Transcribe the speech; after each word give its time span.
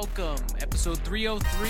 welcome. 0.00 0.42
Episode 0.60 0.98
303. 1.04 1.68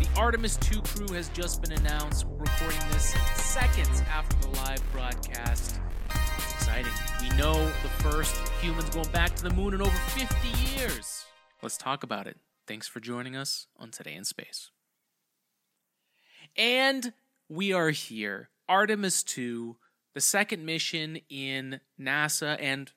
The 0.00 0.08
Artemis 0.18 0.56
2 0.56 0.80
crew 0.80 1.14
has 1.14 1.28
just 1.30 1.60
been 1.60 1.72
announced. 1.72 2.24
We're 2.24 2.38
recording 2.38 2.80
this 2.90 3.14
seconds 3.34 4.00
after 4.10 4.38
the 4.38 4.56
live 4.56 4.80
broadcast. 4.90 5.78
It's 6.08 6.54
exciting. 6.54 6.92
We 7.20 7.28
know 7.36 7.52
the 7.82 7.90
first 8.00 8.34
humans 8.62 8.88
going 8.88 9.10
back 9.10 9.36
to 9.36 9.42
the 9.42 9.50
moon 9.50 9.74
in 9.74 9.82
over 9.82 9.90
50 9.90 10.78
years. 10.78 11.26
Let's 11.60 11.76
talk 11.76 12.02
about 12.02 12.26
it. 12.26 12.38
Thanks 12.66 12.88
for 12.88 13.00
joining 13.00 13.36
us 13.36 13.66
on 13.76 13.90
Today 13.90 14.14
in 14.14 14.24
Space. 14.24 14.70
And 16.56 17.12
we 17.50 17.70
are 17.70 17.90
here. 17.90 18.48
Artemis 18.66 19.22
2, 19.22 19.76
the 20.14 20.22
second 20.22 20.64
mission 20.64 21.20
in 21.28 21.80
NASA 22.00 22.56
and 22.58 22.92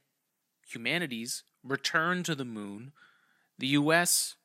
humanity's 0.65 1.43
return 1.61 2.23
to 2.23 2.35
the 2.35 2.45
moon. 2.45 2.93
The 3.59 3.67
US 3.67 4.35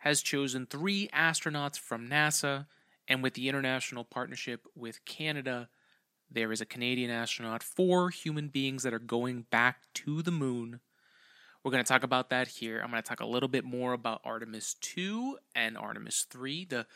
has 0.00 0.20
chosen 0.20 0.66
three 0.66 1.08
astronauts 1.08 1.78
from 1.78 2.08
NASA, 2.08 2.66
and 3.08 3.22
with 3.22 3.32
the 3.32 3.48
international 3.48 4.04
partnership 4.04 4.66
with 4.76 5.04
Canada, 5.06 5.70
there 6.30 6.52
is 6.52 6.60
a 6.60 6.66
Canadian 6.66 7.10
astronaut, 7.10 7.62
four 7.62 8.10
human 8.10 8.48
beings 8.48 8.82
that 8.82 8.92
are 8.92 8.98
going 8.98 9.46
back 9.50 9.92
to 9.94 10.20
the 10.20 10.30
moon. 10.30 10.80
We're 11.64 11.72
going 11.72 11.82
to 11.82 11.88
talk 11.88 12.02
about 12.02 12.28
that 12.28 12.48
here. 12.48 12.80
I'm 12.82 12.90
going 12.90 13.02
to 13.02 13.08
talk 13.08 13.20
a 13.20 13.26
little 13.26 13.48
bit 13.48 13.64
more 13.64 13.94
about 13.94 14.20
Artemis 14.22 14.74
2 14.80 15.38
and 15.54 15.78
Artemis 15.78 16.26
3, 16.28 16.66
the 16.66 16.86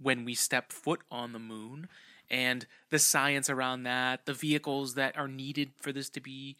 when 0.00 0.24
we 0.24 0.34
step 0.34 0.72
foot 0.72 1.00
on 1.12 1.32
the 1.32 1.38
moon 1.38 1.88
and 2.28 2.66
the 2.90 2.98
science 2.98 3.48
around 3.48 3.84
that, 3.84 4.26
the 4.26 4.34
vehicles 4.34 4.94
that 4.94 5.16
are 5.16 5.28
needed 5.28 5.70
for 5.80 5.92
this 5.92 6.10
to 6.10 6.20
be 6.20 6.56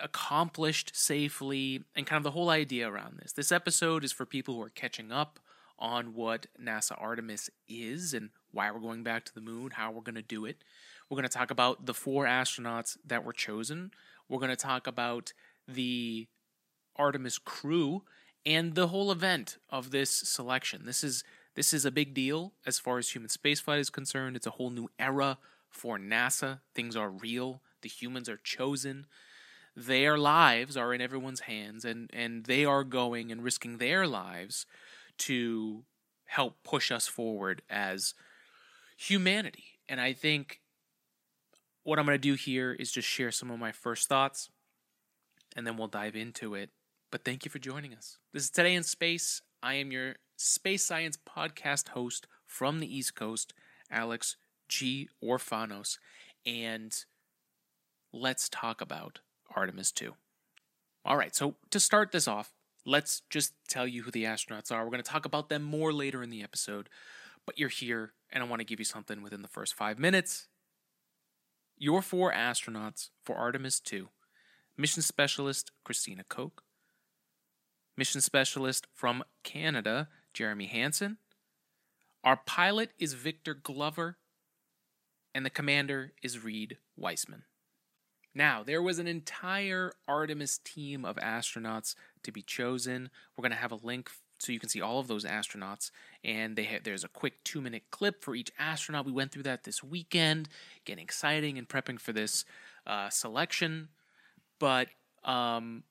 accomplished 0.00 0.92
safely, 0.94 1.84
and 1.94 2.06
kind 2.06 2.18
of 2.18 2.24
the 2.24 2.30
whole 2.30 2.50
idea 2.50 2.90
around 2.90 3.18
this. 3.18 3.32
This 3.32 3.52
episode 3.52 4.04
is 4.04 4.12
for 4.12 4.26
people 4.26 4.54
who 4.54 4.62
are 4.62 4.70
catching 4.70 5.12
up 5.12 5.40
on 5.78 6.14
what 6.14 6.46
NASA 6.62 7.00
Artemis 7.00 7.50
is 7.68 8.14
and 8.14 8.30
why 8.52 8.70
we're 8.70 8.80
going 8.80 9.02
back 9.02 9.24
to 9.24 9.34
the 9.34 9.40
moon, 9.40 9.72
how 9.72 9.90
we're 9.90 10.00
going 10.00 10.14
to 10.14 10.22
do 10.22 10.46
it. 10.46 10.62
We're 11.08 11.16
going 11.16 11.28
to 11.28 11.34
talk 11.36 11.50
about 11.50 11.86
the 11.86 11.94
four 11.94 12.24
astronauts 12.24 12.96
that 13.06 13.24
were 13.24 13.32
chosen. 13.32 13.90
We're 14.28 14.38
going 14.38 14.50
to 14.50 14.56
talk 14.56 14.86
about 14.86 15.32
the 15.68 16.26
Artemis 16.96 17.38
crew 17.38 18.02
and 18.44 18.74
the 18.74 18.88
whole 18.88 19.12
event 19.12 19.58
of 19.68 19.90
this 19.90 20.10
selection. 20.10 20.86
This 20.86 21.04
is 21.04 21.24
this 21.54 21.72
is 21.72 21.86
a 21.86 21.90
big 21.90 22.12
deal 22.12 22.52
as 22.66 22.78
far 22.78 22.98
as 22.98 23.10
human 23.10 23.30
spaceflight 23.30 23.78
is 23.78 23.88
concerned. 23.88 24.36
It's 24.36 24.46
a 24.46 24.50
whole 24.50 24.70
new 24.70 24.88
era 24.98 25.38
for 25.70 25.98
NASA. 25.98 26.60
Things 26.74 26.94
are 26.96 27.08
real. 27.08 27.62
The 27.80 27.88
humans 27.88 28.28
are 28.28 28.36
chosen. 28.36 29.06
Their 29.76 30.16
lives 30.16 30.76
are 30.76 30.94
in 30.94 31.02
everyone's 31.02 31.40
hands, 31.40 31.84
and, 31.84 32.08
and 32.12 32.46
they 32.46 32.64
are 32.64 32.82
going 32.82 33.30
and 33.30 33.44
risking 33.44 33.76
their 33.76 34.06
lives 34.06 34.64
to 35.18 35.84
help 36.24 36.56
push 36.64 36.90
us 36.90 37.06
forward 37.06 37.60
as 37.68 38.14
humanity. 38.96 39.78
And 39.86 40.00
I 40.00 40.14
think 40.14 40.60
what 41.82 41.98
I'm 41.98 42.06
going 42.06 42.16
to 42.16 42.18
do 42.18 42.34
here 42.34 42.72
is 42.72 42.90
just 42.90 43.06
share 43.06 43.30
some 43.30 43.50
of 43.50 43.58
my 43.58 43.70
first 43.70 44.08
thoughts, 44.08 44.48
and 45.54 45.66
then 45.66 45.76
we'll 45.76 45.88
dive 45.88 46.16
into 46.16 46.54
it. 46.54 46.70
But 47.10 47.24
thank 47.24 47.44
you 47.44 47.50
for 47.50 47.58
joining 47.58 47.94
us. 47.94 48.18
This 48.32 48.44
is 48.44 48.50
Today 48.50 48.74
in 48.74 48.82
Space. 48.82 49.42
I 49.62 49.74
am 49.74 49.92
your 49.92 50.16
space 50.36 50.84
science 50.84 51.16
podcast 51.16 51.88
host 51.88 52.26
from 52.46 52.80
the 52.80 52.96
East 52.96 53.14
Coast, 53.14 53.52
Alex 53.90 54.36
G. 54.68 55.08
Orfanos, 55.22 55.98
and 56.44 57.04
let's 58.12 58.48
talk 58.48 58.80
about 58.80 59.20
Artemis 59.54 59.92
2. 59.92 60.14
All 61.04 61.16
right, 61.16 61.34
so 61.34 61.56
to 61.70 61.78
start 61.78 62.12
this 62.12 62.26
off, 62.26 62.52
let's 62.84 63.22
just 63.30 63.52
tell 63.68 63.86
you 63.86 64.02
who 64.02 64.10
the 64.10 64.24
astronauts 64.24 64.72
are. 64.72 64.84
We're 64.84 64.90
going 64.90 65.02
to 65.02 65.10
talk 65.10 65.24
about 65.24 65.48
them 65.48 65.62
more 65.62 65.92
later 65.92 66.22
in 66.22 66.30
the 66.30 66.42
episode, 66.42 66.88
but 67.44 67.58
you're 67.58 67.68
here, 67.68 68.12
and 68.30 68.42
I 68.42 68.46
want 68.46 68.60
to 68.60 68.66
give 68.66 68.78
you 68.78 68.84
something 68.84 69.22
within 69.22 69.42
the 69.42 69.48
first 69.48 69.74
five 69.74 69.98
minutes. 69.98 70.48
Your 71.78 72.02
four 72.02 72.32
astronauts 72.32 73.10
for 73.24 73.36
Artemis 73.36 73.80
2 73.80 74.08
mission 74.78 75.02
specialist 75.02 75.72
Christina 75.84 76.24
Koch, 76.28 76.62
mission 77.96 78.20
specialist 78.20 78.86
from 78.92 79.24
Canada 79.42 80.08
Jeremy 80.34 80.66
Hansen. 80.66 81.18
Our 82.22 82.36
pilot 82.36 82.90
is 82.98 83.14
Victor 83.14 83.54
Glover, 83.54 84.18
and 85.34 85.46
the 85.46 85.50
commander 85.50 86.12
is 86.22 86.42
Reid 86.42 86.78
Wiseman. 86.96 87.44
Now, 88.36 88.62
there 88.62 88.82
was 88.82 88.98
an 88.98 89.06
entire 89.06 89.94
Artemis 90.06 90.58
team 90.62 91.06
of 91.06 91.16
astronauts 91.16 91.94
to 92.22 92.30
be 92.30 92.42
chosen. 92.42 93.08
We're 93.34 93.40
going 93.40 93.52
to 93.52 93.56
have 93.56 93.72
a 93.72 93.76
link 93.76 94.10
so 94.38 94.52
you 94.52 94.60
can 94.60 94.68
see 94.68 94.82
all 94.82 95.00
of 95.00 95.08
those 95.08 95.24
astronauts 95.24 95.90
and 96.22 96.54
they 96.54 96.64
have, 96.64 96.84
there's 96.84 97.02
a 97.02 97.08
quick 97.08 97.42
2-minute 97.44 97.84
clip 97.90 98.22
for 98.22 98.34
each 98.34 98.52
astronaut. 98.58 99.06
We 99.06 99.12
went 99.12 99.32
through 99.32 99.44
that 99.44 99.64
this 99.64 99.82
weekend, 99.82 100.50
getting 100.84 101.02
exciting 101.02 101.56
and 101.56 101.66
prepping 101.66 101.98
for 101.98 102.12
this 102.12 102.44
uh, 102.86 103.08
selection. 103.08 103.88
But 104.58 104.88
um, 105.24 105.84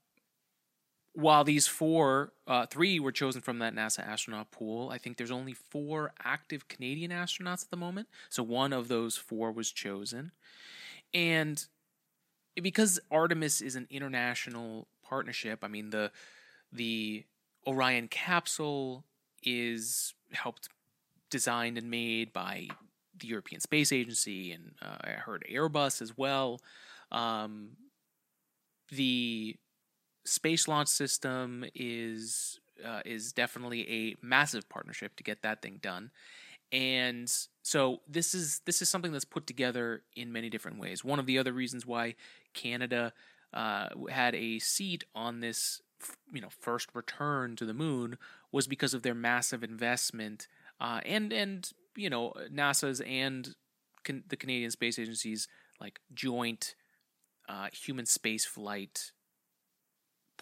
while 1.14 1.46
these 1.46 1.66
four, 1.66 2.34
uh, 2.46 2.68
three 2.68 3.00
were 3.00 3.12
chosen 3.12 3.42
from 3.42 3.58
that 3.58 3.74
NASA 3.74 4.08
astronaut 4.08 4.52
pool, 4.52 4.92
I 4.92 5.00
think 5.00 5.18
there's 5.18 5.32
only 5.32 5.54
four 5.54 6.14
active 6.24 6.68
Canadian 6.68 7.10
astronauts 7.10 7.64
at 7.64 7.72
the 7.72 7.78
moment. 7.78 8.08
So 8.30 8.44
one 8.44 8.72
of 8.72 8.88
those 8.88 9.18
four 9.18 9.52
was 9.52 9.72
chosen. 9.72 10.32
And 11.12 11.66
because 12.62 13.00
Artemis 13.12 13.62
is 13.62 13.76
an 13.76 13.88
international 13.90 14.88
partnership, 15.04 15.60
I 15.64 15.68
mean, 15.68 15.90
the, 15.90 16.12
the 16.72 17.26
Orion 17.68 18.08
capsule 18.08 19.04
is 19.44 20.14
helped 20.34 20.70
designed 21.30 21.78
and 21.78 21.90
made 21.90 22.32
by 22.34 22.68
the 23.20 23.28
European 23.28 23.62
Space 23.62 23.92
Agency 23.92 24.52
and 24.52 24.74
uh, 24.82 24.98
I 25.04 25.10
heard 25.12 25.46
Airbus 25.52 26.02
as 26.02 26.18
well. 26.18 26.60
Um, 27.12 27.72
the 28.90 29.56
space 30.26 30.68
launch 30.68 30.90
system 30.90 31.66
is 31.74 32.60
uh, 32.86 33.02
is 33.06 33.32
definitely 33.32 33.90
a 33.90 34.16
massive 34.22 34.68
partnership 34.68 35.16
to 35.16 35.24
get 35.24 35.42
that 35.44 35.62
thing 35.62 35.80
done 35.82 36.12
and 36.72 37.32
so 37.62 38.02
this 38.08 38.34
is 38.34 38.62
this 38.66 38.82
is 38.82 38.90
something 38.90 39.12
that's 39.12 39.26
put 39.26 39.48
together 39.48 40.04
in 40.16 40.32
many 40.32 40.50
different 40.50 40.80
ways. 40.80 41.04
One 41.04 41.20
of 41.20 41.26
the 41.26 41.38
other 41.38 41.54
reasons 41.54 41.86
why 41.86 42.16
canada 42.54 43.14
uh, 43.54 43.90
had 44.10 44.36
a 44.36 44.60
seat 44.60 45.04
on 45.16 45.40
this 45.40 45.82
you 46.32 46.42
know 46.42 46.50
first 46.50 46.90
return 46.94 47.56
to 47.56 47.66
the 47.66 47.74
moon 47.74 48.18
was 48.52 48.68
because 48.68 48.94
of 48.94 49.02
their 49.02 49.16
massive 49.16 49.64
investment 49.64 50.48
uh, 50.80 51.00
and 51.06 51.32
and 51.32 51.72
you 51.96 52.10
know 52.10 52.34
nasa's 52.54 53.02
and 53.02 53.56
can, 54.04 54.24
the 54.28 54.36
canadian 54.36 54.70
space 54.70 55.00
agency's 55.00 55.48
like 55.80 56.00
joint 56.14 56.76
uh, 57.48 57.68
human 57.72 58.06
space 58.06 58.46
flight 58.46 59.12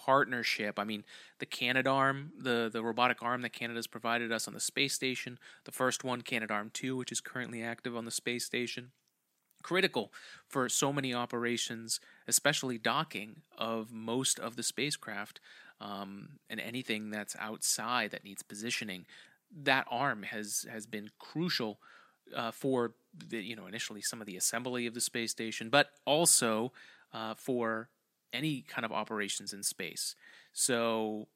partnership. 0.06 0.80
I 0.80 0.84
mean, 0.84 1.04
the 1.40 1.46
Canadarm, 1.46 2.30
the 2.38 2.70
the 2.72 2.84
robotic 2.84 3.22
arm 3.22 3.42
that 3.44 3.54
Canada's 3.54 3.88
provided 3.88 4.32
us 4.32 4.48
on 4.48 4.54
the 4.54 4.60
space 4.60 4.94
station, 4.94 5.40
the 5.66 5.72
first 5.72 6.04
one, 6.04 6.22
Canadarm 6.22 6.74
2, 6.74 6.96
which 6.96 7.12
is 7.12 7.22
currently 7.22 7.64
active 7.64 7.96
on 7.96 8.06
the 8.06 8.12
space 8.12 8.46
station. 8.46 8.92
Critical 9.62 10.12
for 10.48 10.68
so 10.68 10.92
many 10.92 11.14
operations, 11.14 12.02
especially 12.28 12.78
docking 12.78 13.44
of 13.58 13.94
most 13.94 14.40
of 14.40 14.58
the 14.58 14.64
spacecraft 14.64 15.40
um, 15.80 16.40
and 16.50 16.60
anything 16.60 17.10
that's 17.10 17.36
outside 17.40 18.12
that 18.12 18.26
needs 18.26 18.44
positioning. 18.44 19.06
That 19.56 19.86
arm 19.90 20.24
has 20.24 20.66
has 20.70 20.86
been 20.86 21.12
crucial 21.18 21.80
uh, 22.36 22.52
for 22.52 22.94
the, 23.16 23.38
you 23.38 23.56
know 23.56 23.68
initially 23.68 24.02
some 24.02 24.20
of 24.20 24.28
the 24.28 24.36
assembly 24.36 24.86
of 24.86 24.94
the 24.94 25.02
space 25.02 25.32
station, 25.32 25.70
but 25.70 25.92
also 26.06 26.74
uh, 27.14 27.36
for 27.36 27.88
any 28.34 28.62
kind 28.68 28.84
of 28.84 28.92
operations 28.92 29.54
in 29.54 29.64
space. 29.64 30.16
So 30.52 31.28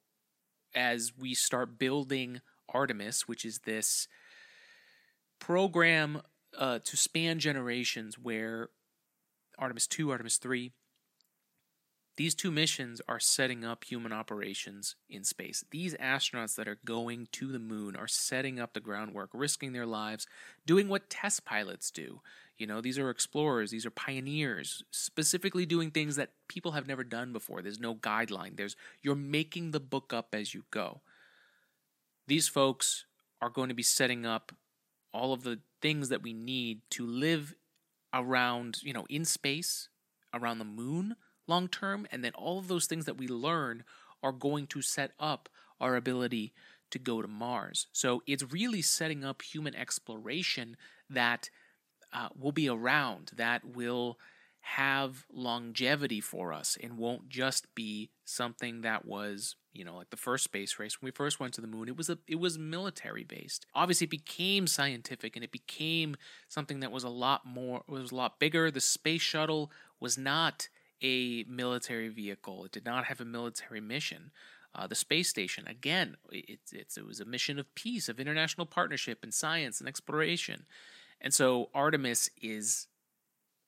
as 0.76 1.14
we 1.18 1.34
start 1.34 1.80
building 1.80 2.42
Artemis, 2.70 3.28
which 3.28 3.46
is 3.46 3.60
this 3.60 4.08
program 5.40 6.22
uh, 6.58 6.80
to 6.84 6.98
span 6.98 7.40
generations 7.40 8.18
where 8.18 8.70
Artemis 9.58 9.88
2, 9.88 10.12
Artemis 10.12 10.38
3, 10.38 10.72
these 12.18 12.34
two 12.34 12.50
missions 12.50 13.00
are 13.08 13.20
setting 13.20 13.64
up 13.64 13.84
human 13.84 14.12
operations 14.12 14.96
in 15.08 15.24
space. 15.24 15.64
These 15.70 15.94
astronauts 15.96 16.56
that 16.56 16.68
are 16.68 16.80
going 16.84 17.28
to 17.34 17.52
the 17.52 17.60
moon 17.60 17.96
are 17.96 18.08
setting 18.08 18.60
up 18.60 18.74
the 18.74 18.80
groundwork, 18.80 19.30
risking 19.34 19.72
their 19.72 19.86
lives, 19.86 20.26
doing 20.66 20.90
what 20.90 21.12
test 21.12 21.46
pilots 21.46 21.92
do. 21.92 22.22
You 22.58 22.68
know, 22.68 22.82
these 22.82 22.98
are 22.98 23.10
explorers, 23.10 23.72
these 23.72 23.86
are 23.86 23.92
pioneers, 23.92 24.84
specifically 24.92 25.66
doing 25.66 25.92
things 25.92 26.16
that 26.16 26.32
people 26.48 26.72
have 26.72 26.88
never 26.88 27.04
done 27.04 27.32
before. 27.32 27.62
There's 27.62 27.80
no 27.80 27.96
guideline. 27.96 28.58
There's 28.58 28.76
you're 29.02 29.16
making 29.16 29.72
the 29.72 29.80
book 29.80 30.14
up 30.14 30.34
as 30.34 30.54
you 30.54 30.64
go. 30.72 31.02
These 32.28 32.48
folks 32.48 33.06
are 33.42 33.50
going 33.50 33.70
to 33.70 33.76
be 33.76 33.84
setting 33.84 34.26
up 34.26 34.52
all 35.14 35.34
of 35.34 35.44
the 35.44 35.60
things 35.82 36.10
that 36.10 36.24
we 36.24 36.34
need 36.34 36.82
to 36.92 37.06
live 37.06 37.56
around, 38.14 38.80
you 38.82 38.94
know, 38.94 39.06
in 39.10 39.24
space, 39.24 39.90
around 40.34 40.60
the 40.60 40.66
moon 40.66 41.16
long 41.48 41.68
term, 41.68 42.06
and 42.12 42.24
then 42.24 42.34
all 42.34 42.60
of 42.60 42.68
those 42.68 42.86
things 42.86 43.06
that 43.06 43.18
we 43.18 43.28
learn 43.28 43.84
are 44.22 44.32
going 44.32 44.68
to 44.68 44.82
set 44.82 45.12
up 45.20 45.50
our 45.80 45.96
ability 45.96 46.54
to 46.92 47.00
go 47.00 47.22
to 47.22 47.28
Mars. 47.28 47.88
So 47.92 48.22
it's 48.28 48.52
really 48.52 48.82
setting 48.82 49.24
up 49.24 49.42
human 49.42 49.76
exploration 49.76 50.78
that 51.10 51.50
uh, 52.14 52.30
will 52.38 52.52
be 52.52 52.70
around, 52.70 53.32
that 53.36 53.64
will 53.66 54.18
have 54.76 55.26
longevity 55.32 56.20
for 56.20 56.52
us 56.52 56.78
and 56.84 56.98
won't 56.98 57.30
just 57.30 57.74
be 57.74 58.10
something 58.26 58.82
that 58.82 59.06
was 59.06 59.56
you 59.72 59.86
know 59.86 59.96
like 59.96 60.10
the 60.10 60.18
first 60.18 60.44
space 60.44 60.78
race. 60.78 61.02
When 61.02 61.08
we 61.08 61.12
first 61.12 61.40
went 61.40 61.54
to 61.54 61.62
the 61.62 61.68
moon 61.68 61.88
it 61.88 61.96
was 61.96 62.10
a 62.10 62.18
it 62.28 62.36
was 62.36 62.60
military 62.60 63.24
based 63.24 63.66
obviously 63.74 64.06
it 64.06 64.10
became 64.10 64.68
scientific 64.68 65.38
and 65.38 65.44
it 65.44 65.54
became 65.54 66.18
something 66.50 66.82
that 66.82 66.92
was 66.92 67.06
a 67.06 67.10
lot 67.10 67.46
more 67.46 67.84
it 67.88 67.92
was 67.92 68.12
a 68.12 68.16
lot 68.16 68.40
bigger. 68.40 68.70
The 68.70 68.82
space 68.82 69.22
shuttle 69.22 69.72
was 70.02 70.18
not 70.18 70.68
a 71.02 71.46
military 71.48 72.10
vehicle. 72.10 72.66
It 72.66 72.74
did 72.74 72.84
not 72.84 73.06
have 73.06 73.22
a 73.22 73.26
military 73.26 73.80
mission. 73.80 74.32
Uh, 74.76 74.86
the 74.86 74.96
space 74.96 75.30
station 75.30 75.66
again 75.66 76.18
it, 76.30 76.60
it's, 76.74 76.98
it 76.98 77.08
was 77.08 77.22
a 77.22 77.26
mission 77.26 77.58
of 77.58 77.74
peace 77.74 78.10
of 78.10 78.20
international 78.20 78.66
partnership 78.66 79.20
and 79.24 79.34
science 79.34 79.80
and 79.80 79.88
exploration 79.88 80.66
and 81.22 81.34
so 81.34 81.70
artemis 81.74 82.30
is 82.42 82.88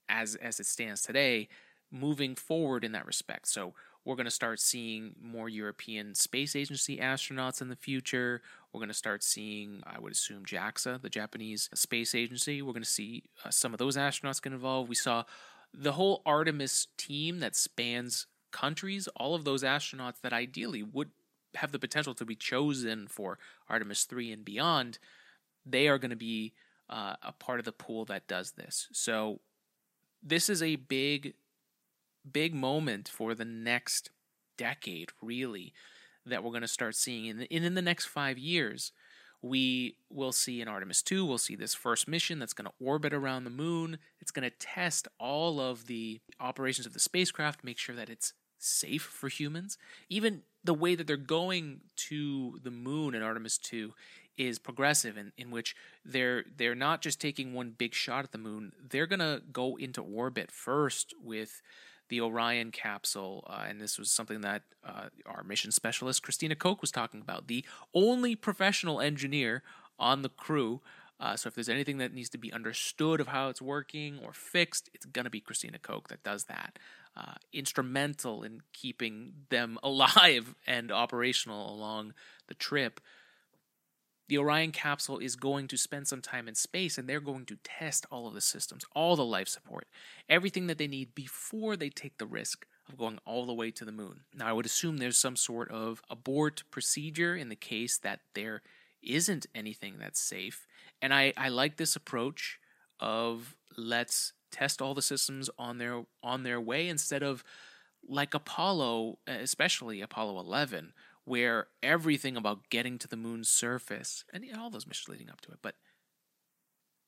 as 0.07 0.35
as 0.35 0.59
it 0.59 0.65
stands 0.65 1.01
today, 1.01 1.47
moving 1.91 2.35
forward 2.35 2.83
in 2.83 2.91
that 2.93 3.05
respect. 3.05 3.47
So 3.47 3.73
we're 4.05 4.15
going 4.15 4.25
to 4.25 4.31
start 4.31 4.59
seeing 4.59 5.13
more 5.21 5.49
European 5.49 6.15
Space 6.15 6.55
Agency 6.55 6.97
astronauts 6.97 7.61
in 7.61 7.69
the 7.69 7.75
future. 7.75 8.41
We're 8.71 8.79
going 8.79 8.87
to 8.87 8.93
start 8.93 9.23
seeing, 9.23 9.83
I 9.85 9.99
would 9.99 10.13
assume, 10.13 10.45
JAXA, 10.45 11.01
the 11.01 11.09
Japanese 11.09 11.69
Space 11.73 12.15
Agency. 12.15 12.61
We're 12.61 12.73
going 12.73 12.83
to 12.83 12.89
see 12.89 13.23
uh, 13.45 13.49
some 13.49 13.73
of 13.73 13.77
those 13.77 13.97
astronauts 13.97 14.41
get 14.41 14.53
involved. 14.53 14.89
We 14.89 14.95
saw 14.95 15.25
the 15.73 15.91
whole 15.91 16.21
Artemis 16.25 16.87
team 16.97 17.39
that 17.39 17.55
spans 17.55 18.25
countries, 18.51 19.07
all 19.15 19.35
of 19.35 19.43
those 19.43 19.63
astronauts 19.63 20.21
that 20.21 20.33
ideally 20.33 20.81
would 20.81 21.11
have 21.55 21.71
the 21.71 21.79
potential 21.79 22.13
to 22.15 22.25
be 22.25 22.35
chosen 22.35 23.07
for 23.07 23.37
Artemis 23.67 24.03
3 24.03 24.31
and 24.31 24.45
beyond, 24.45 24.99
they 25.65 25.87
are 25.87 25.97
going 25.97 26.09
to 26.09 26.15
be 26.15 26.53
uh, 26.89 27.15
a 27.21 27.31
part 27.31 27.59
of 27.59 27.65
the 27.65 27.71
pool 27.71 28.05
that 28.05 28.27
does 28.27 28.51
this. 28.51 28.87
So 28.91 29.39
this 30.23 30.49
is 30.49 30.61
a 30.61 30.75
big, 30.75 31.33
big 32.29 32.53
moment 32.53 33.07
for 33.07 33.33
the 33.35 33.45
next 33.45 34.09
decade, 34.57 35.09
really, 35.21 35.73
that 36.25 36.43
we're 36.43 36.51
going 36.51 36.61
to 36.61 36.67
start 36.67 36.95
seeing. 36.95 37.29
And 37.29 37.43
in, 37.43 37.63
in 37.63 37.75
the 37.75 37.81
next 37.81 38.05
five 38.05 38.37
years, 38.37 38.91
we 39.41 39.95
will 40.09 40.31
see 40.31 40.61
in 40.61 40.67
Artemis 40.67 41.01
2, 41.01 41.25
we'll 41.25 41.37
see 41.37 41.55
this 41.55 41.73
first 41.73 42.07
mission 42.07 42.39
that's 42.39 42.53
going 42.53 42.67
to 42.67 42.85
orbit 42.85 43.13
around 43.13 43.45
the 43.45 43.49
moon. 43.49 43.97
It's 44.19 44.31
going 44.31 44.49
to 44.49 44.55
test 44.57 45.07
all 45.17 45.61
of 45.61 45.87
the 45.87 46.19
operations 46.39 46.85
of 46.85 46.93
the 46.93 46.99
spacecraft, 46.99 47.63
make 47.63 47.77
sure 47.77 47.95
that 47.95 48.09
it's 48.09 48.33
safe 48.57 49.03
for 49.03 49.29
humans. 49.29 49.77
Even 50.09 50.41
the 50.63 50.73
way 50.73 50.95
that 50.95 51.07
they're 51.07 51.15
going 51.15 51.79
to 51.95 52.59
the 52.63 52.71
moon 52.71 53.15
in 53.15 53.21
Artemis 53.21 53.57
2 53.57 53.93
is 54.39 54.57
progressive 54.57 55.17
in, 55.17 55.33
in 55.37 55.51
which 55.51 55.75
they're 56.03 56.45
they're 56.57 56.73
not 56.73 57.01
just 57.01 57.19
taking 57.19 57.53
one 57.53 57.75
big 57.77 57.93
shot 57.93 58.23
at 58.23 58.31
the 58.31 58.37
moon 58.37 58.71
they're 58.89 59.05
going 59.05 59.19
to 59.19 59.41
go 59.51 59.75
into 59.75 60.01
orbit 60.01 60.49
first 60.49 61.13
with 61.21 61.61
the 62.07 62.21
Orion 62.21 62.71
capsule 62.71 63.45
uh, 63.47 63.65
and 63.67 63.81
this 63.81 63.99
was 63.99 64.09
something 64.09 64.41
that 64.41 64.63
uh, 64.83 65.09
our 65.25 65.43
mission 65.43 65.71
specialist 65.71 66.23
Christina 66.23 66.55
Koch 66.55 66.81
was 66.81 66.89
talking 66.89 67.19
about 67.19 67.47
the 67.47 67.65
only 67.93 68.33
professional 68.33 68.99
engineer 69.01 69.61
on 69.99 70.21
the 70.21 70.29
crew. 70.29 70.79
Uh, 71.19 71.35
so 71.35 71.49
if 71.49 71.53
there's 71.53 71.67
anything 71.67 71.97
that 71.97 72.13
needs 72.13 72.29
to 72.29 72.37
be 72.37 72.51
understood 72.53 73.19
of 73.19 73.27
how 73.27 73.49
it's 73.49 73.61
working 73.61 74.19
or 74.23 74.31
fixed 74.31 74.89
it's 74.93 75.05
to 75.05 75.29
be 75.29 75.41
Christina 75.41 75.77
Koch 75.77 76.07
that 76.07 76.23
does 76.23 76.45
that. 76.45 76.79
Uh, 77.17 77.33
instrumental 77.51 78.43
in 78.43 78.61
keeping 78.71 79.33
them 79.49 79.77
alive 79.83 80.55
and 80.65 80.93
operational 80.93 81.73
along 81.73 82.13
the 82.47 82.53
trip 82.53 83.01
the 84.29 84.37
Orion 84.37 84.71
capsule 84.71 85.17
is 85.17 85.35
going 85.35 85.67
to 85.67 85.77
spend 85.77 86.07
some 86.07 86.21
time 86.21 86.47
in 86.47 86.55
space 86.55 86.97
and 86.97 87.09
they're 87.09 87.19
going 87.19 87.45
to 87.47 87.57
test 87.63 88.05
all 88.11 88.27
of 88.27 88.35
the 88.35 88.41
systems, 88.41 88.85
all 88.95 89.15
the 89.15 89.25
life 89.25 89.47
support, 89.47 89.87
everything 90.29 90.67
that 90.67 90.77
they 90.77 90.87
need 90.87 91.15
before 91.15 91.75
they 91.75 91.89
take 91.89 92.17
the 92.17 92.27
risk 92.27 92.65
of 92.87 92.97
going 92.97 93.19
all 93.25 93.45
the 93.45 93.53
way 93.53 93.71
to 93.71 93.83
the 93.83 93.91
moon. 93.91 94.21
Now, 94.35 94.47
I 94.47 94.53
would 94.53 94.67
assume 94.67 94.97
there's 94.97 95.17
some 95.17 95.35
sort 95.35 95.71
of 95.71 96.01
abort 96.09 96.63
procedure 96.69 97.35
in 97.35 97.49
the 97.49 97.55
case 97.55 97.97
that 97.97 98.19
there 98.35 98.61
isn't 99.01 99.47
anything 99.55 99.95
that's 99.99 100.19
safe. 100.19 100.67
And 101.01 101.11
I, 101.11 101.33
I 101.35 101.49
like 101.49 101.77
this 101.77 101.95
approach 101.95 102.59
of 102.99 103.55
let's 103.77 104.33
test 104.51 104.81
all 104.81 104.93
the 104.93 105.01
systems 105.01 105.49
on 105.57 105.77
their 105.77 106.03
on 106.23 106.43
their 106.43 106.59
way 106.59 106.87
instead 106.87 107.23
of 107.23 107.43
like 108.07 108.33
Apollo, 108.33 109.19
especially 109.27 110.01
Apollo 110.01 110.39
11, 110.39 110.93
where 111.29 111.67
everything 111.83 112.35
about 112.35 112.71
getting 112.71 112.97
to 112.97 113.07
the 113.07 113.15
moon's 113.15 113.47
surface 113.47 114.25
and 114.33 114.43
all 114.57 114.71
those 114.71 114.87
missions 114.87 115.09
leading 115.09 115.29
up 115.29 115.39
to 115.41 115.51
it, 115.51 115.59
but 115.61 115.75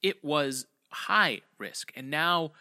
it 0.03 0.23
was 0.23 0.67
high 0.91 1.41
risk. 1.57 1.91
And 1.95 2.11
now 2.11 2.51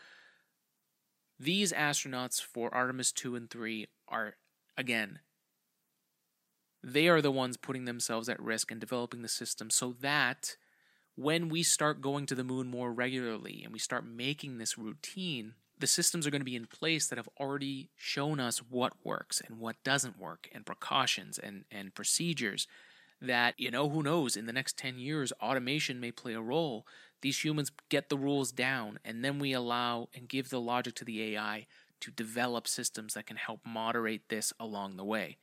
these 1.38 1.70
astronauts 1.70 2.40
for 2.40 2.72
Artemis 2.74 3.12
2 3.12 3.36
and 3.36 3.50
3 3.50 3.88
are, 4.08 4.36
again, 4.78 5.18
they 6.82 7.08
are 7.08 7.20
the 7.20 7.30
ones 7.30 7.58
putting 7.58 7.84
themselves 7.84 8.30
at 8.30 8.40
risk 8.40 8.70
and 8.70 8.80
developing 8.80 9.20
the 9.20 9.28
system 9.28 9.68
so 9.68 9.94
that 10.00 10.56
when 11.14 11.50
we 11.50 11.62
start 11.62 12.00
going 12.00 12.24
to 12.24 12.34
the 12.34 12.42
moon 12.42 12.68
more 12.68 12.90
regularly 12.90 13.60
and 13.62 13.70
we 13.74 13.78
start 13.78 14.06
making 14.06 14.56
this 14.56 14.78
routine, 14.78 15.52
the 15.80 15.86
systems 15.86 16.26
are 16.26 16.30
going 16.30 16.42
to 16.42 16.44
be 16.44 16.56
in 16.56 16.66
place 16.66 17.06
that 17.06 17.16
have 17.16 17.28
already 17.40 17.88
shown 17.96 18.38
us 18.38 18.58
what 18.58 18.92
works 19.02 19.40
and 19.40 19.58
what 19.58 19.82
doesn't 19.82 20.20
work 20.20 20.48
and 20.52 20.66
precautions 20.66 21.38
and, 21.38 21.64
and 21.70 21.94
procedures 21.94 22.66
that 23.20 23.54
you 23.58 23.70
know 23.70 23.88
who 23.88 24.02
knows 24.02 24.36
in 24.36 24.46
the 24.46 24.52
next 24.52 24.76
10 24.78 24.98
years 24.98 25.32
automation 25.42 26.00
may 26.00 26.12
play 26.12 26.34
a 26.34 26.40
role. 26.40 26.86
These 27.22 27.44
humans 27.44 27.72
get 27.88 28.08
the 28.08 28.18
rules 28.18 28.52
down 28.52 28.98
and 29.04 29.24
then 29.24 29.38
we 29.38 29.52
allow 29.52 30.08
and 30.14 30.28
give 30.28 30.50
the 30.50 30.60
logic 30.60 30.94
to 30.96 31.04
the 31.04 31.34
ai 31.34 31.66
to 32.00 32.10
develop 32.10 32.66
systems 32.66 33.14
that 33.14 33.26
can 33.26 33.36
help 33.36 33.60
moderate 33.64 34.28
this 34.28 34.52
along 34.58 34.96
the 34.96 35.04
way. 35.04 35.36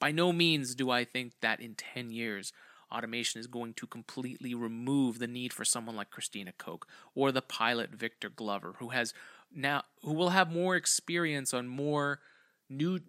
By 0.00 0.12
no 0.12 0.32
means 0.32 0.74
do 0.74 0.90
i 0.90 1.04
think 1.04 1.32
that 1.40 1.60
in 1.60 1.74
10 1.74 2.10
years 2.10 2.52
automation 2.90 3.38
is 3.38 3.46
going 3.46 3.74
to 3.74 3.86
completely 3.86 4.54
remove 4.54 5.18
the 5.18 5.26
need 5.26 5.52
for 5.52 5.64
someone 5.64 5.96
like 5.96 6.10
christina 6.10 6.52
koch 6.56 6.86
or 7.14 7.30
the 7.32 7.42
pilot 7.42 7.90
victor 7.90 8.30
glover 8.30 8.76
who 8.78 8.88
has 8.90 9.12
now 9.54 9.82
who 10.02 10.12
will 10.12 10.30
have 10.30 10.52
more 10.52 10.76
experience 10.76 11.52
on 11.52 11.68
more 11.68 12.20
new 12.68 13.00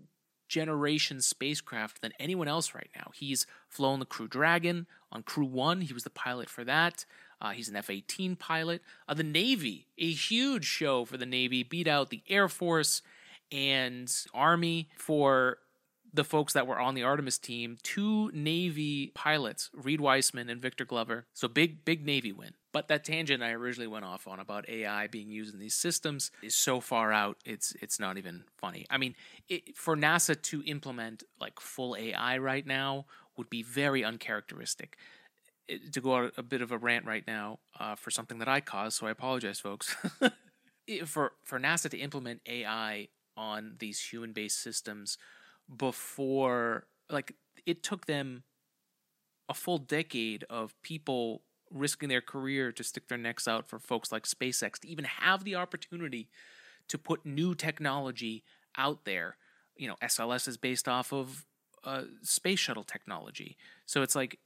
generation 0.48 1.22
spacecraft 1.22 2.02
than 2.02 2.12
anyone 2.20 2.48
else 2.48 2.74
right 2.74 2.90
now. 2.96 3.12
He's 3.14 3.46
flown 3.68 4.00
the 4.00 4.06
Crew 4.06 4.28
Dragon 4.28 4.88
on 5.12 5.24
Crew 5.24 5.46
1, 5.46 5.82
he 5.82 5.94
was 5.94 6.04
the 6.04 6.10
pilot 6.10 6.50
for 6.50 6.64
that. 6.64 7.06
Uh, 7.42 7.52
he's 7.52 7.70
an 7.70 7.76
F 7.76 7.90
18 7.90 8.36
pilot. 8.36 8.82
Uh, 9.08 9.14
the 9.14 9.24
Navy, 9.24 9.88
a 9.98 10.12
huge 10.12 10.66
show 10.66 11.06
for 11.06 11.18
the 11.18 11.26
Navy, 11.26 11.64
beat 11.64 11.88
out 11.88 12.10
the 12.10 12.22
Air 12.28 12.50
Force 12.50 13.02
and 13.52 14.14
Army 14.34 14.90
for 14.96 15.58
the 16.14 16.24
folks 16.24 16.54
that 16.54 16.68
were 16.68 16.80
on 16.80 16.96
the 16.96 17.04
Artemis 17.04 17.38
team, 17.38 17.78
two 17.84 18.32
Navy 18.34 19.12
pilots, 19.14 19.70
Reid 19.74 20.02
Wiseman 20.02 20.50
and 20.50 20.62
Victor 20.62 20.86
Glover. 20.86 21.26
So 21.34 21.48
big, 21.48 21.86
big 21.86 22.06
Navy 22.06 22.32
win. 22.32 22.54
But 22.72 22.88
that 22.88 23.04
tangent 23.04 23.42
I 23.42 23.52
originally 23.52 23.88
went 23.88 24.06
off 24.06 24.28
on 24.28 24.40
about 24.40 24.70
AI 24.70 25.08
being 25.08 25.30
used 25.30 25.54
in 25.54 25.60
these 25.60 25.74
systems 25.74 26.32
is 26.44 26.56
so 26.56 26.80
far 26.80 27.12
out, 27.12 27.38
it's 27.46 27.74
it's 27.82 28.00
not 28.00 28.18
even 28.18 28.44
funny. 28.58 28.86
I 28.90 28.98
mean, 28.98 29.16
it, 29.48 29.76
for 29.76 29.96
NASA 29.96 30.40
to 30.44 30.64
implement 30.64 31.24
like 31.40 31.60
full 31.60 31.96
AI 31.98 32.38
right 32.38 32.66
now 32.66 33.06
would 33.38 33.50
be 33.50 33.64
very 33.64 34.04
uncharacteristic. 34.04 34.98
It, 35.68 35.94
to 35.94 36.02
go 36.02 36.16
out 36.16 36.34
a 36.38 36.44
bit 36.44 36.62
of 36.62 36.72
a 36.72 36.78
rant 36.78 37.06
right 37.06 37.26
now 37.26 37.60
uh, 37.80 37.96
for 37.96 38.12
something 38.12 38.40
that 38.40 38.48
I 38.48 38.60
caused, 38.60 38.98
so 38.98 39.08
I 39.08 39.12
apologize, 39.12 39.60
folks. 39.60 39.96
for 41.06 41.34
for 41.44 41.60
NASA 41.60 41.90
to 41.90 41.98
implement 41.98 42.42
AI 42.48 43.08
on 43.36 43.76
these 43.80 44.00
human-based 44.00 44.62
systems 44.62 45.18
before 45.76 46.88
like 47.10 47.36
it 47.66 47.84
took 47.84 48.06
them 48.06 48.44
a 49.48 49.54
full 49.54 49.78
decade 49.78 50.44
of 50.50 50.80
people 50.82 51.42
risking 51.72 52.10
their 52.10 52.22
career 52.22 52.72
to 52.72 52.84
stick 52.84 53.08
their 53.08 53.18
necks 53.18 53.48
out 53.48 53.68
for 53.68 53.80
folks 53.80 54.12
like 54.12 54.24
SpaceX 54.24 54.80
to 54.80 54.88
even 54.88 55.06
have 55.06 55.44
the 55.44 55.56
opportunity 55.56 56.30
to 56.88 56.98
put 56.98 57.26
new 57.26 57.54
technology 57.54 58.44
out 58.78 59.06
there. 59.06 59.38
You 59.76 59.88
know, 59.88 59.96
SLS 60.04 60.48
is 60.48 60.58
based 60.58 60.88
off 60.88 61.14
of 61.14 61.46
uh, 61.84 62.04
space 62.22 62.60
shuttle 62.60 62.84
technology. 62.84 63.58
So 63.86 64.02
it's 64.02 64.16
like 64.16 64.40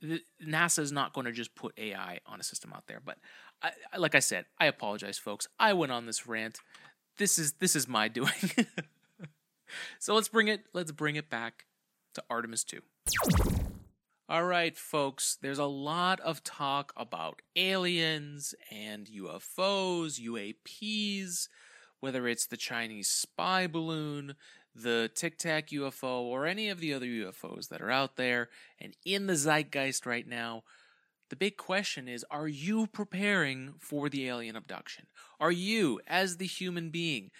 NASA 0.46 0.80
is 0.80 0.92
not 0.92 1.13
going 1.13 1.25
to 1.25 1.32
just 1.32 1.56
put 1.56 1.74
AI 1.77 2.20
on 2.25 2.39
a 2.39 2.44
system 2.44 2.74
out 2.74 2.88
there. 2.88 3.01
But 3.03 3.18
I, 3.62 3.72
like 3.98 4.15
I 4.15 4.20
said, 4.20 4.46
I 4.60 4.65
apologize, 4.65 5.18
folks. 5.18 5.48
I 5.60 5.74
went 5.74 5.92
on 5.92 6.06
this 6.06 6.27
rant. 6.27 6.60
This 7.18 7.38
is 7.38 7.53
this 7.53 7.75
is 7.75 7.88
my 7.88 8.08
doing. 8.10 8.32
So 10.00 10.15
let's 10.15 10.27
bring 10.27 10.48
it 10.48 10.65
let's 10.74 10.92
bring 10.92 11.15
it 11.15 11.30
back 11.30 11.65
to 12.15 12.24
Artemis 12.30 12.63
2. 12.63 12.82
All 14.30 14.46
right, 14.46 14.77
folks, 14.77 15.38
there's 15.42 15.60
a 15.60 15.65
lot 15.65 16.20
of 16.22 16.44
talk 16.44 16.94
about 16.96 17.42
aliens 17.56 18.56
and 18.72 19.08
UFOs, 19.08 20.20
UAPs, 20.20 21.50
whether 22.00 22.27
it's 22.27 22.48
the 22.48 22.58
Chinese 22.58 23.10
spy 23.10 23.68
balloon, 23.68 24.36
the 24.74 25.12
Tic 25.13 25.38
Tac 25.38 25.70
UFO 25.70 26.22
or 26.22 26.46
any 26.46 26.70
of 26.70 26.80
the 26.80 26.94
other 26.94 27.06
UFOs 27.06 27.70
that 27.70 27.82
are 27.82 27.92
out 27.92 28.15
there 28.15 28.50
and 28.80 28.96
in 29.06 29.27
the 29.27 29.36
zeitgeist 29.36 30.06
right 30.06 30.27
now, 30.27 30.63
the 31.30 31.36
big 31.36 31.58
question 31.58 32.08
is 32.08 32.25
are 32.32 32.48
you 32.48 32.88
preparing 32.88 33.74
for 33.80 34.10
the 34.10 34.27
alien 34.27 34.56
abduction? 34.56 35.08
Are 35.39 35.51
you, 35.51 36.00
as 36.08 36.38
the 36.38 36.46
human 36.46 36.89
being, 36.89 37.32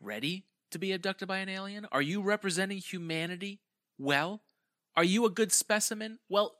ready 0.00 0.46
to 0.70 0.78
be 0.78 0.92
abducted 0.92 1.28
by 1.28 1.38
an 1.38 1.48
alien? 1.48 1.86
Are 1.92 2.02
you 2.02 2.20
representing 2.22 2.78
humanity 2.78 3.60
well? 3.98 4.42
Are 4.96 5.04
you 5.04 5.24
a 5.24 5.30
good 5.30 5.52
specimen? 5.52 6.18
Well, 6.28 6.54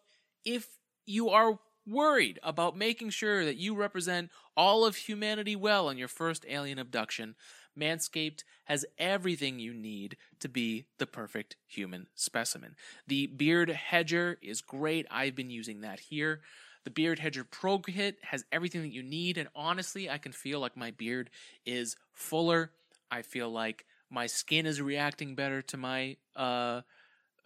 if 0.45 0.67
you 1.07 1.29
are 1.31 1.59
worried 1.87 2.39
about 2.43 2.77
making 2.77 3.11
sure 3.11 3.45
that 3.45 3.57
you 3.57 3.75
represent 3.75 4.31
all 4.57 4.85
of 4.85 4.97
humanity 4.97 5.57
well 5.57 5.89
on 5.89 5.99
your 5.99 6.09
first 6.09 6.45
alien 6.49 6.79
abduction, 6.79 7.35
Manscaped 7.79 8.43
has 8.65 8.85
everything 8.99 9.59
you 9.59 9.73
need 9.73 10.17
to 10.41 10.49
be 10.49 10.87
the 10.99 11.07
perfect 11.07 11.57
human 11.67 12.09
specimen. 12.15 12.75
The 13.07 13.27
Beard 13.27 13.71
Hedger 13.71 14.39
is 14.43 14.61
great. 14.61 15.07
I've 15.11 15.35
been 15.35 15.51
using 15.51 15.81
that 15.81 16.01
here. 16.01 16.41
The 16.85 16.91
Beard 16.91 17.19
Hedger 17.19 17.45
Pro 17.45 17.79
Kit 17.79 18.19
has 18.23 18.45
everything 18.51 18.83
that 18.83 18.93
you 18.93 19.03
need, 19.03 19.39
and 19.39 19.49
honestly, 19.55 20.09
I 20.09 20.19
can 20.19 20.33
feel 20.33 20.61
like 20.61 20.77
my 20.77 20.91
beard 20.91 21.31
is 21.67 21.97
fuller. 22.13 22.73
I 23.11 23.23
feel 23.23 23.51
like 23.51 23.85
my 24.11 24.27
skin 24.27 24.67
is 24.67 24.81
reacting 24.81 25.35
better 25.35 25.63
to 25.63 25.77
my 25.77 26.17
uh, 26.37 26.83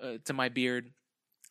uh 0.02 0.18
to 0.24 0.32
my 0.32 0.48
beard 0.48 0.92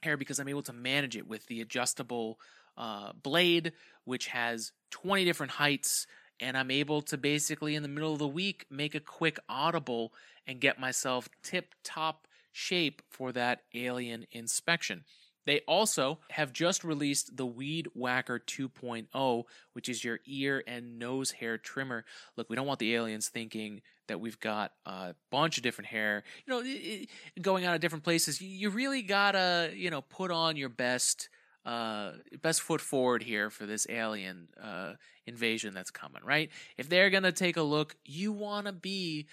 hair 0.03 0.17
because 0.17 0.39
I'm 0.39 0.47
able 0.47 0.63
to 0.63 0.73
manage 0.73 1.15
it 1.15 1.27
with 1.27 1.45
the 1.47 1.61
adjustable 1.61 2.39
uh, 2.77 3.13
blade, 3.21 3.73
which 4.05 4.27
has 4.27 4.71
20 4.91 5.25
different 5.25 5.53
heights. 5.53 6.07
And 6.39 6.57
I'm 6.57 6.71
able 6.71 7.03
to 7.03 7.17
basically, 7.17 7.75
in 7.75 7.83
the 7.83 7.89
middle 7.89 8.13
of 8.13 8.19
the 8.19 8.27
week, 8.27 8.65
make 8.69 8.95
a 8.95 8.99
quick 8.99 9.37
audible 9.47 10.11
and 10.47 10.59
get 10.59 10.79
myself 10.79 11.29
tip 11.43 11.75
top 11.83 12.27
shape 12.51 13.01
for 13.09 13.31
that 13.31 13.61
alien 13.75 14.25
inspection. 14.31 15.03
They 15.45 15.61
also 15.67 16.19
have 16.29 16.53
just 16.53 16.83
released 16.83 17.35
the 17.35 17.45
Weed 17.45 17.87
Whacker 17.93 18.39
2.0, 18.39 19.43
which 19.73 19.89
is 19.89 20.03
your 20.03 20.19
ear 20.25 20.63
and 20.67 20.99
nose 20.99 21.31
hair 21.31 21.57
trimmer. 21.57 22.05
Look, 22.37 22.49
we 22.49 22.55
don't 22.55 22.67
want 22.67 22.79
the 22.79 22.95
aliens 22.95 23.29
thinking 23.29 23.81
that 24.07 24.19
we've 24.19 24.39
got 24.39 24.73
a 24.85 25.15
bunch 25.31 25.57
of 25.57 25.63
different 25.63 25.89
hair, 25.89 26.23
you 26.45 26.53
know, 26.53 27.41
going 27.41 27.65
out 27.65 27.75
of 27.75 27.81
different 27.81 28.03
places. 28.03 28.41
You 28.41 28.69
really 28.69 29.01
gotta, 29.01 29.71
you 29.73 29.89
know, 29.89 30.01
put 30.01 30.31
on 30.31 30.57
your 30.57 30.69
best 30.69 31.29
uh, 31.63 32.13
best 32.41 32.61
foot 32.61 32.81
forward 32.81 33.21
here 33.21 33.51
for 33.51 33.67
this 33.67 33.85
alien 33.87 34.47
uh, 34.61 34.93
invasion 35.27 35.73
that's 35.75 35.91
coming, 35.91 36.21
right? 36.23 36.49
If 36.77 36.89
they're 36.89 37.09
gonna 37.09 37.31
take 37.31 37.57
a 37.57 37.61
look, 37.61 37.95
you 38.03 38.31
want 38.31 38.65
to 38.65 38.73
be 38.73 39.27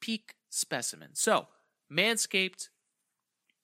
peak 0.00 0.34
specimen. 0.48 1.10
So, 1.14 1.48
Manscaped 1.92 2.68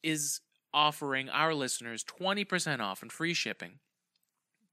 is 0.03 0.41
offering 0.77 1.31
our 1.31 1.55
listeners 1.55 2.05
20% 2.05 2.81
off 2.81 3.01
and 3.01 3.11
free 3.11 3.33
shipping 3.33 3.79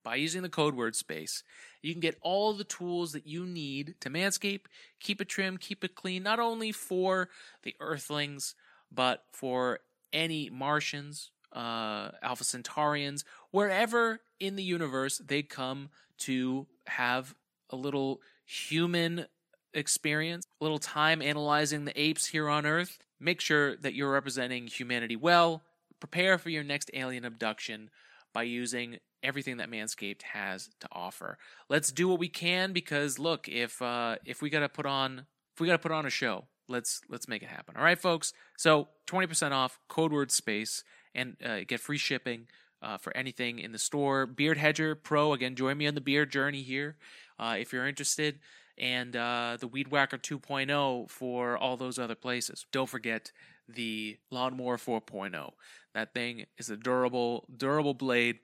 by 0.03 0.15
using 0.15 0.41
the 0.41 0.49
code 0.49 0.75
word 0.75 0.97
space. 0.97 1.43
You 1.81 1.93
can 1.93 2.01
get 2.01 2.19
all 2.21 2.51
the 2.51 2.65
tools 2.65 3.13
that 3.13 3.25
you 3.25 3.45
need 3.45 3.95
to 4.01 4.09
manscape, 4.09 4.65
keep 4.99 5.21
it 5.21 5.29
trim, 5.29 5.57
keep 5.57 5.81
it 5.81 5.95
clean, 5.95 6.21
not 6.21 6.41
only 6.41 6.73
for 6.73 7.29
the 7.63 7.73
earthlings, 7.79 8.53
but 8.91 9.23
for 9.31 9.79
any 10.11 10.49
Martians, 10.49 11.31
uh, 11.53 12.09
Alpha 12.21 12.43
Centaurians, 12.43 13.23
wherever 13.51 14.19
in 14.41 14.57
the 14.57 14.63
universe 14.63 15.21
they 15.25 15.41
come 15.41 15.89
to 16.17 16.67
have 16.87 17.33
a 17.69 17.77
little 17.77 18.19
human 18.45 19.25
experience, 19.73 20.45
a 20.59 20.63
little 20.65 20.79
time 20.79 21.21
analyzing 21.21 21.85
the 21.85 21.99
apes 21.99 22.27
here 22.27 22.49
on 22.49 22.65
Earth. 22.65 22.99
Make 23.21 23.39
sure 23.39 23.77
that 23.77 23.93
you're 23.93 24.11
representing 24.11 24.67
humanity 24.67 25.15
well. 25.15 25.63
Prepare 26.03 26.37
for 26.37 26.49
your 26.49 26.65
next 26.65 26.91
alien 26.93 27.23
abduction 27.23 27.89
by 28.33 28.43
using 28.43 28.97
everything 29.23 29.55
that 29.55 29.71
Manscaped 29.71 30.21
has 30.23 30.69
to 30.81 30.87
offer. 30.91 31.37
Let's 31.69 31.93
do 31.93 32.09
what 32.09 32.19
we 32.19 32.27
can 32.27 32.73
because 32.73 33.19
look, 33.19 33.47
if 33.47 33.81
uh, 33.81 34.17
if 34.25 34.41
we 34.41 34.49
gotta 34.49 34.67
put 34.67 34.85
on 34.85 35.27
if 35.53 35.61
we 35.61 35.67
gotta 35.67 35.79
put 35.79 35.93
on 35.93 36.05
a 36.05 36.09
show, 36.09 36.47
let's 36.67 36.99
let's 37.07 37.29
make 37.29 37.41
it 37.41 37.47
happen. 37.47 37.77
All 37.77 37.85
right, 37.85 37.97
folks. 37.97 38.33
So 38.57 38.89
twenty 39.05 39.27
percent 39.27 39.53
off, 39.53 39.79
code 39.87 40.11
word 40.11 40.29
space 40.29 40.83
and 41.15 41.37
uh, 41.41 41.59
get 41.65 41.79
free 41.79 41.97
shipping 41.97 42.47
uh, 42.81 42.97
for 42.97 43.15
anything 43.15 43.59
in 43.59 43.71
the 43.71 43.79
store. 43.79 44.25
Beard 44.25 44.57
Hedger 44.57 44.95
Pro, 44.95 45.31
again, 45.31 45.55
join 45.55 45.77
me 45.77 45.87
on 45.87 45.95
the 45.95 46.01
beard 46.01 46.33
journey 46.33 46.63
here 46.63 46.97
uh, 47.39 47.55
if 47.57 47.71
you're 47.71 47.87
interested. 47.87 48.39
And 48.77 49.15
uh, 49.15 49.57
the 49.57 49.67
Weed 49.67 49.89
Whacker 49.89 50.17
2.0 50.17 51.09
for 51.09 51.55
all 51.55 51.77
those 51.77 51.97
other 51.99 52.15
places. 52.15 52.65
Don't 52.71 52.89
forget 52.89 53.31
the 53.73 54.17
Lawnmower 54.31 54.77
4.0. 54.77 55.51
That 55.93 56.13
thing 56.13 56.45
is 56.57 56.69
a 56.69 56.77
durable, 56.77 57.47
durable 57.55 57.93
blade 57.93 58.39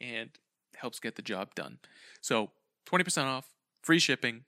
and 0.00 0.30
helps 0.76 1.00
get 1.00 1.16
the 1.16 1.22
job 1.22 1.54
done. 1.54 1.78
So 2.20 2.50
20% 2.86 3.24
off, 3.24 3.48
free 3.82 3.98
shipping 3.98 4.44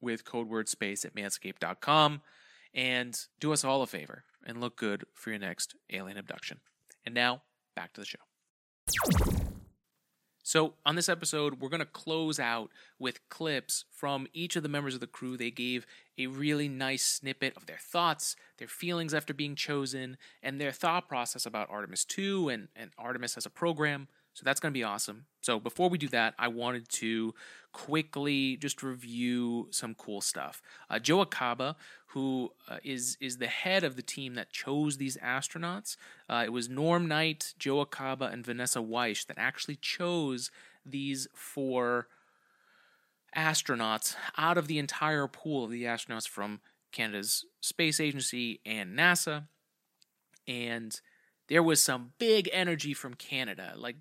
with 0.00 0.24
code 0.24 0.48
word 0.48 0.68
space 0.68 1.04
at 1.04 1.14
manscaped.com. 1.14 2.22
And 2.74 3.16
do 3.38 3.52
us 3.52 3.62
all 3.62 3.82
a 3.82 3.86
favor 3.86 4.24
and 4.44 4.60
look 4.60 4.76
good 4.76 5.04
for 5.14 5.30
your 5.30 5.38
next 5.38 5.76
alien 5.92 6.18
abduction. 6.18 6.58
And 7.06 7.14
now, 7.14 7.42
back 7.76 7.92
to 7.92 8.00
the 8.00 8.06
show. 8.06 9.33
So, 10.46 10.74
on 10.84 10.94
this 10.94 11.08
episode, 11.08 11.62
we're 11.62 11.70
going 11.70 11.80
to 11.80 11.86
close 11.86 12.38
out 12.38 12.70
with 12.98 13.26
clips 13.30 13.86
from 13.90 14.26
each 14.34 14.56
of 14.56 14.62
the 14.62 14.68
members 14.68 14.92
of 14.92 15.00
the 15.00 15.06
crew. 15.06 15.38
They 15.38 15.50
gave 15.50 15.86
a 16.18 16.26
really 16.26 16.68
nice 16.68 17.02
snippet 17.02 17.56
of 17.56 17.64
their 17.64 17.78
thoughts, 17.80 18.36
their 18.58 18.68
feelings 18.68 19.14
after 19.14 19.32
being 19.32 19.56
chosen, 19.56 20.18
and 20.42 20.60
their 20.60 20.70
thought 20.70 21.08
process 21.08 21.46
about 21.46 21.70
Artemis 21.70 22.04
2 22.04 22.50
and, 22.50 22.68
and 22.76 22.90
Artemis 22.98 23.38
as 23.38 23.46
a 23.46 23.50
program. 23.50 24.06
So 24.34 24.42
that's 24.44 24.60
going 24.60 24.72
to 24.72 24.78
be 24.78 24.84
awesome. 24.84 25.26
So 25.42 25.60
before 25.60 25.88
we 25.88 25.96
do 25.96 26.08
that, 26.08 26.34
I 26.38 26.48
wanted 26.48 26.88
to 26.90 27.34
quickly 27.72 28.56
just 28.56 28.82
review 28.82 29.68
some 29.70 29.94
cool 29.94 30.20
stuff. 30.20 30.60
Uh, 30.90 30.98
Joe 30.98 31.24
Acaba, 31.24 31.76
who 32.08 32.50
uh, 32.68 32.78
is 32.82 33.16
is 33.20 33.38
the 33.38 33.46
head 33.46 33.84
of 33.84 33.96
the 33.96 34.02
team 34.02 34.34
that 34.34 34.50
chose 34.50 34.96
these 34.96 35.16
astronauts, 35.18 35.96
uh, 36.28 36.42
it 36.44 36.52
was 36.52 36.68
Norm 36.68 37.06
Knight, 37.06 37.54
Joe 37.58 37.84
Acaba, 37.84 38.32
and 38.32 38.44
Vanessa 38.44 38.80
Wyche 38.80 39.26
that 39.26 39.38
actually 39.38 39.76
chose 39.76 40.50
these 40.84 41.28
four 41.32 42.08
astronauts 43.36 44.16
out 44.36 44.58
of 44.58 44.66
the 44.66 44.78
entire 44.78 45.26
pool 45.26 45.64
of 45.64 45.70
the 45.70 45.84
astronauts 45.84 46.28
from 46.28 46.60
Canada's 46.92 47.44
space 47.60 48.00
agency 48.00 48.60
and 48.66 48.96
NASA. 48.96 49.46
And 50.46 51.00
there 51.48 51.62
was 51.62 51.80
some 51.80 52.12
big 52.18 52.48
energy 52.52 52.94
from 52.94 53.14
Canada. 53.14 53.74
Like 53.76 53.96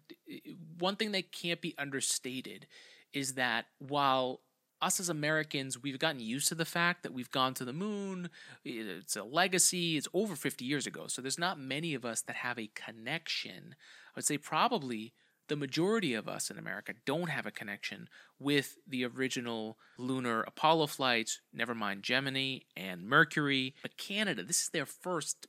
one 0.80 0.96
thing 0.96 1.12
that 1.12 1.32
can't 1.32 1.62
be 1.62 1.76
understated 1.78 2.68
is 3.12 3.34
that 3.34 3.66
while 3.80 4.42
us 4.82 5.00
as 5.00 5.10
Americans, 5.10 5.82
we've 5.82 6.00
gotten 6.00 6.20
used 6.20 6.50
to 6.50 6.56
the 6.56 6.66
fact 6.66 7.04
that 7.04 7.14
we've 7.14 7.32
gone 7.32 7.54
to 7.56 7.66
the 7.66 7.74
moon. 7.74 8.30
It's 8.66 9.16
a 9.16 9.24
legacy. 9.24 9.98
It's 9.98 10.08
over 10.14 10.36
50 10.36 10.66
years 10.66 10.86
ago. 10.86 11.08
So 11.08 11.22
there's 11.22 11.40
not 11.40 11.60
many 11.60 11.94
of 11.94 12.06
us 12.06 12.22
that 12.22 12.38
have 12.38 12.60
a 12.60 12.72
connection. 12.76 13.76
I 14.08 14.12
would 14.16 14.26
say 14.26 14.38
probably 14.38 15.14
the 15.50 15.56
majority 15.56 16.14
of 16.14 16.28
us 16.28 16.50
in 16.50 16.58
America 16.58 16.94
don't 17.06 17.30
have 17.30 17.46
a 17.46 17.52
connection 17.52 18.08
with 18.40 18.78
the 18.88 19.06
original 19.06 19.78
lunar 19.98 20.42
Apollo 20.42 20.88
flights, 20.88 21.42
never 21.54 21.76
mind 21.76 22.04
Gemini 22.04 22.60
and 22.76 23.08
Mercury. 23.08 23.76
But 23.82 23.98
Canada, 23.98 24.44
this 24.44 24.62
is 24.62 24.70
their 24.70 24.86
first 24.86 25.48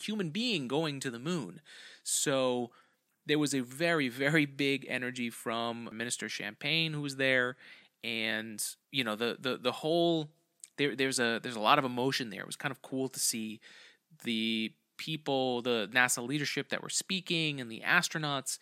human 0.00 0.30
being 0.30 0.68
going 0.68 1.00
to 1.00 1.10
the 1.10 1.18
moon. 1.18 1.60
So 2.02 2.70
there 3.26 3.38
was 3.38 3.54
a 3.54 3.60
very, 3.60 4.08
very 4.08 4.46
big 4.46 4.86
energy 4.88 5.30
from 5.30 5.88
Minister 5.92 6.28
Champagne 6.28 6.92
who 6.92 7.02
was 7.02 7.16
there, 7.16 7.56
and 8.02 8.62
you 8.90 9.04
know 9.04 9.16
the 9.16 9.36
the 9.38 9.58
the 9.58 9.72
whole 9.72 10.30
there 10.76 10.96
there's 10.96 11.18
a 11.18 11.38
there's 11.42 11.56
a 11.56 11.60
lot 11.60 11.78
of 11.78 11.84
emotion 11.84 12.30
there. 12.30 12.40
It 12.40 12.46
was 12.46 12.56
kind 12.56 12.72
of 12.72 12.82
cool 12.82 13.08
to 13.08 13.20
see 13.20 13.60
the 14.24 14.72
people, 14.96 15.62
the 15.62 15.88
NASA 15.92 16.26
leadership 16.26 16.70
that 16.70 16.82
were 16.82 16.88
speaking, 16.88 17.60
and 17.60 17.70
the 17.70 17.82
astronauts 17.86 18.58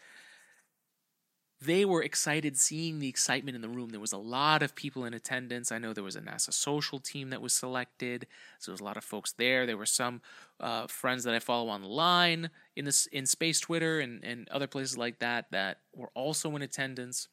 they 1.61 1.85
were 1.87 2.03
excited 2.03 2.59
seeing 2.59 2.99
the 2.99 3.09
excitement 3.09 3.55
in 3.55 3.63
the 3.63 3.69
room. 3.69 3.89
There 3.89 4.01
was 4.01 4.13
a 4.13 4.19
lot 4.19 4.63
of 4.63 4.75
people 4.75 5.05
in 5.05 5.15
attendance. 5.15 5.73
I 5.73 5.79
know 5.79 5.95
there 5.95 6.05
was 6.05 6.17
a 6.17 6.21
NASA 6.21 6.53
social 6.53 6.99
team 6.99 7.31
that 7.31 7.41
was 7.41 7.55
selected, 7.55 8.27
so 8.59 8.71
there 8.71 8.75
was 8.75 8.81
a 8.81 8.85
lot 8.85 8.99
of 8.99 9.05
folks 9.05 9.33
there. 9.33 9.65
There 9.65 9.77
were 9.77 9.87
some 9.87 10.21
uh, 10.61 10.87
friends 10.87 11.25
that 11.25 11.35
I 11.35 11.39
follow 11.39 11.71
online 11.71 12.51
in 12.75 12.85
this 12.85 13.07
in 13.07 13.25
space 13.25 13.59
Twitter 13.59 14.01
and, 14.01 14.23
and 14.23 14.49
other 14.51 14.67
places 14.67 14.99
like 14.99 15.19
that 15.21 15.47
that 15.51 15.79
were 15.95 16.11
also 16.15 16.55
in 16.57 16.63
attendance. 16.63 17.29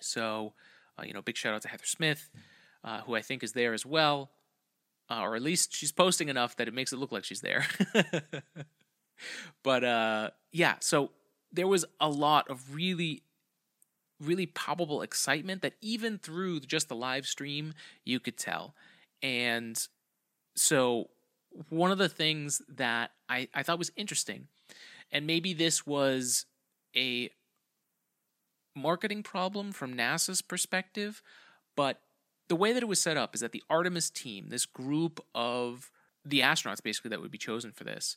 So, 0.00 0.52
uh, 0.98 1.02
you 1.04 1.12
know, 1.12 1.22
big 1.22 1.36
shout 1.36 1.54
out 1.54 1.62
to 1.62 1.68
Heather 1.68 1.84
Smith, 1.84 2.30
uh, 2.84 3.00
who 3.00 3.16
I 3.16 3.22
think 3.22 3.42
is 3.42 3.52
there 3.52 3.72
as 3.72 3.84
well, 3.84 4.30
uh, 5.10 5.20
or 5.20 5.34
at 5.34 5.42
least 5.42 5.74
she's 5.74 5.92
posting 5.92 6.28
enough 6.28 6.56
that 6.56 6.68
it 6.68 6.74
makes 6.74 6.92
it 6.92 6.98
look 6.98 7.10
like 7.10 7.24
she's 7.24 7.40
there. 7.40 7.66
but 9.64 9.82
uh, 9.82 10.30
yeah, 10.52 10.76
so 10.78 11.10
there 11.52 11.66
was 11.66 11.84
a 12.00 12.08
lot 12.08 12.48
of 12.48 12.74
really 12.74 13.22
really 14.22 14.46
palpable 14.46 15.02
excitement 15.02 15.62
that 15.62 15.74
even 15.80 16.18
through 16.18 16.60
just 16.60 16.88
the 16.88 16.96
live 16.96 17.26
stream 17.26 17.74
you 18.04 18.20
could 18.20 18.36
tell. 18.36 18.74
And 19.22 19.78
so 20.54 21.08
one 21.68 21.90
of 21.90 21.98
the 21.98 22.08
things 22.08 22.62
that 22.68 23.10
I, 23.28 23.48
I 23.54 23.62
thought 23.62 23.78
was 23.78 23.92
interesting, 23.96 24.48
and 25.10 25.26
maybe 25.26 25.52
this 25.52 25.86
was 25.86 26.46
a 26.96 27.30
marketing 28.74 29.22
problem 29.22 29.72
from 29.72 29.94
NASA's 29.94 30.42
perspective, 30.42 31.22
but 31.76 32.00
the 32.48 32.56
way 32.56 32.72
that 32.72 32.82
it 32.82 32.88
was 32.88 33.00
set 33.00 33.16
up 33.16 33.34
is 33.34 33.40
that 33.40 33.52
the 33.52 33.62
Artemis 33.70 34.10
team, 34.10 34.48
this 34.48 34.66
group 34.66 35.24
of 35.34 35.90
the 36.24 36.40
astronauts 36.40 36.82
basically 36.82 37.10
that 37.10 37.20
would 37.20 37.30
be 37.30 37.38
chosen 37.38 37.72
for 37.72 37.84
this, 37.84 38.16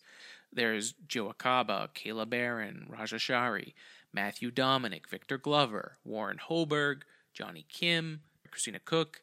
there's 0.51 0.93
Joe 1.07 1.33
Acaba, 1.33 1.89
Kayla 1.93 2.29
Barron, 2.29 2.85
Raja 2.89 3.15
Chari, 3.15 3.73
Matthew 4.13 4.51
Dominick, 4.51 5.09
Victor 5.09 5.37
Glover, 5.37 5.97
Warren 6.03 6.39
Hoburg, 6.49 7.01
Johnny 7.33 7.65
Kim, 7.67 8.21
Christina 8.49 8.79
Koch, 8.79 9.21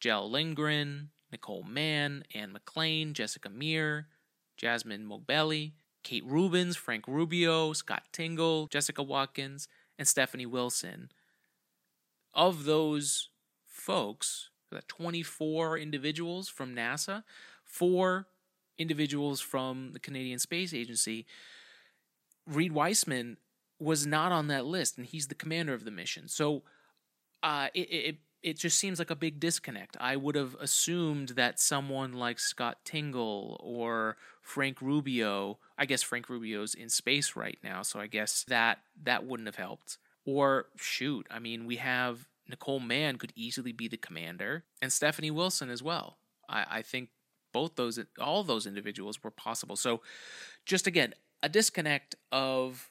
Kjell 0.00 0.30
Lindgren, 0.30 1.10
Nicole 1.32 1.64
Mann, 1.64 2.24
Anne 2.34 2.56
McClain, 2.56 3.12
Jessica 3.12 3.50
Meir, 3.50 4.06
Jasmine 4.56 5.06
Moghbeli, 5.06 5.72
Kate 6.04 6.24
Rubins, 6.28 6.76
Frank 6.76 7.08
Rubio, 7.08 7.72
Scott 7.72 8.04
Tingle, 8.12 8.68
Jessica 8.68 9.02
Watkins, 9.02 9.66
and 9.98 10.06
Stephanie 10.06 10.46
Wilson. 10.46 11.10
Of 12.34 12.64
those 12.64 13.30
folks, 13.66 14.50
that 14.70 14.86
24 14.88 15.78
individuals 15.78 16.48
from 16.48 16.74
NASA, 16.74 17.24
four 17.74 18.26
individuals 18.78 19.40
from 19.40 19.90
the 19.92 19.98
Canadian 19.98 20.38
Space 20.38 20.72
Agency, 20.72 21.26
Reid 22.46 22.72
Wiseman 22.72 23.36
was 23.78 24.06
not 24.06 24.32
on 24.32 24.46
that 24.48 24.64
list, 24.64 24.96
and 24.96 25.06
he's 25.06 25.26
the 25.26 25.34
commander 25.34 25.74
of 25.74 25.84
the 25.84 25.90
mission. 25.90 26.28
So 26.28 26.62
uh, 27.42 27.68
it, 27.74 27.80
it 27.80 28.16
it 28.42 28.58
just 28.58 28.78
seems 28.78 28.98
like 28.98 29.10
a 29.10 29.16
big 29.16 29.40
disconnect. 29.40 29.96
I 29.98 30.16
would 30.16 30.34
have 30.34 30.54
assumed 30.60 31.30
that 31.30 31.58
someone 31.58 32.12
like 32.12 32.38
Scott 32.38 32.76
Tingle 32.84 33.58
or 33.64 34.18
Frank 34.42 34.82
Rubio, 34.82 35.58
I 35.78 35.86
guess 35.86 36.02
Frank 36.02 36.28
Rubio's 36.28 36.74
in 36.74 36.90
space 36.90 37.34
right 37.34 37.58
now, 37.64 37.82
so 37.82 37.98
I 37.98 38.06
guess 38.06 38.44
that 38.48 38.80
that 39.02 39.24
wouldn't 39.24 39.48
have 39.48 39.56
helped. 39.56 39.98
Or 40.26 40.66
shoot, 40.76 41.26
I 41.30 41.38
mean, 41.38 41.66
we 41.66 41.76
have 41.76 42.28
Nicole 42.46 42.80
Mann 42.80 43.16
could 43.16 43.32
easily 43.34 43.72
be 43.72 43.88
the 43.88 43.96
commander, 43.96 44.64
and 44.80 44.92
Stephanie 44.92 45.30
Wilson 45.30 45.70
as 45.70 45.82
well. 45.82 46.18
I, 46.48 46.66
I 46.70 46.82
think 46.82 47.08
both 47.54 47.76
those, 47.76 47.98
all 48.20 48.42
those 48.42 48.66
individuals 48.66 49.22
were 49.22 49.30
possible. 49.30 49.76
So, 49.76 50.02
just 50.66 50.86
again, 50.86 51.14
a 51.42 51.48
disconnect 51.48 52.16
of 52.32 52.90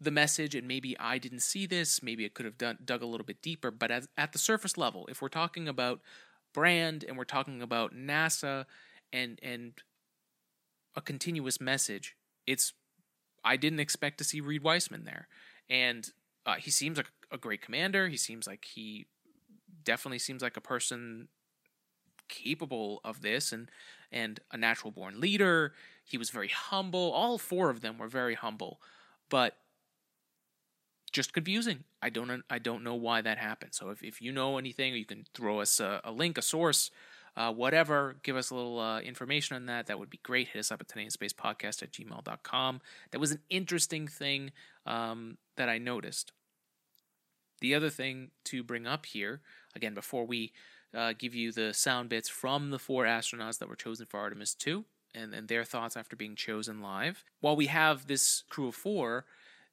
the 0.00 0.10
message, 0.10 0.54
and 0.54 0.66
maybe 0.66 0.98
I 0.98 1.18
didn't 1.18 1.42
see 1.42 1.66
this, 1.66 2.02
maybe 2.02 2.24
it 2.24 2.34
could 2.34 2.46
have 2.46 2.56
done 2.56 2.78
dug 2.84 3.02
a 3.02 3.06
little 3.06 3.26
bit 3.26 3.42
deeper. 3.42 3.70
But 3.70 3.90
at, 3.90 4.06
at 4.16 4.32
the 4.32 4.38
surface 4.38 4.78
level, 4.78 5.06
if 5.10 5.20
we're 5.20 5.28
talking 5.28 5.68
about 5.68 6.00
brand 6.54 7.04
and 7.06 7.18
we're 7.18 7.24
talking 7.24 7.60
about 7.60 7.94
NASA 7.94 8.64
and 9.12 9.38
and 9.42 9.74
a 10.96 11.00
continuous 11.00 11.60
message, 11.60 12.16
it's 12.46 12.72
I 13.44 13.56
didn't 13.56 13.80
expect 13.80 14.18
to 14.18 14.24
see 14.24 14.40
Reid 14.40 14.62
Wiseman 14.62 15.04
there, 15.04 15.28
and 15.68 16.10
uh, 16.46 16.54
he 16.54 16.70
seems 16.70 16.96
like 16.96 17.10
a 17.30 17.36
great 17.36 17.60
commander. 17.60 18.08
He 18.08 18.16
seems 18.16 18.46
like 18.46 18.64
he 18.64 19.06
definitely 19.84 20.18
seems 20.18 20.42
like 20.42 20.56
a 20.56 20.62
person 20.62 21.28
capable 22.28 23.00
of 23.04 23.22
this 23.22 23.52
and 23.52 23.70
and 24.10 24.40
a 24.50 24.56
natural 24.56 24.90
born 24.90 25.20
leader. 25.20 25.74
He 26.04 26.16
was 26.16 26.30
very 26.30 26.48
humble. 26.48 27.12
All 27.12 27.38
four 27.38 27.70
of 27.70 27.80
them 27.80 27.98
were 27.98 28.08
very 28.08 28.34
humble, 28.34 28.80
but 29.28 29.56
just 31.12 31.32
confusing. 31.32 31.84
I 32.02 32.10
don't 32.10 32.42
I 32.48 32.58
don't 32.58 32.84
know 32.84 32.94
why 32.94 33.20
that 33.22 33.38
happened. 33.38 33.74
So 33.74 33.90
if, 33.90 34.02
if 34.02 34.22
you 34.22 34.32
know 34.32 34.58
anything, 34.58 34.94
you 34.94 35.04
can 35.04 35.24
throw 35.34 35.60
us 35.60 35.80
a, 35.80 36.00
a 36.04 36.12
link, 36.12 36.38
a 36.38 36.42
source, 36.42 36.90
uh, 37.36 37.52
whatever. 37.52 38.16
Give 38.22 38.36
us 38.36 38.50
a 38.50 38.54
little 38.54 38.78
uh, 38.78 39.00
information 39.00 39.56
on 39.56 39.66
that. 39.66 39.86
That 39.86 39.98
would 39.98 40.10
be 40.10 40.20
great. 40.22 40.48
Hit 40.48 40.60
us 40.60 40.72
up 40.72 40.80
at 40.80 40.88
Podcast 40.88 41.82
at 41.82 41.92
gmail.com. 41.92 42.80
That 43.10 43.18
was 43.18 43.32
an 43.32 43.40
interesting 43.48 44.06
thing 44.08 44.52
um, 44.86 45.38
that 45.56 45.68
I 45.68 45.78
noticed. 45.78 46.32
The 47.60 47.74
other 47.74 47.90
thing 47.90 48.30
to 48.44 48.62
bring 48.62 48.86
up 48.86 49.06
here, 49.06 49.40
again, 49.74 49.94
before 49.94 50.24
we 50.24 50.52
uh, 50.94 51.12
give 51.16 51.34
you 51.34 51.52
the 51.52 51.74
sound 51.74 52.08
bits 52.08 52.28
from 52.28 52.70
the 52.70 52.78
four 52.78 53.04
astronauts 53.04 53.58
that 53.58 53.68
were 53.68 53.76
chosen 53.76 54.06
for 54.06 54.20
Artemis 54.20 54.54
2 54.54 54.84
and, 55.14 55.34
and 55.34 55.48
their 55.48 55.64
thoughts 55.64 55.96
after 55.96 56.16
being 56.16 56.34
chosen 56.34 56.80
live, 56.80 57.24
while 57.40 57.56
we 57.56 57.66
have 57.66 58.06
this 58.06 58.44
crew 58.48 58.68
of 58.68 58.74
four, 58.74 59.24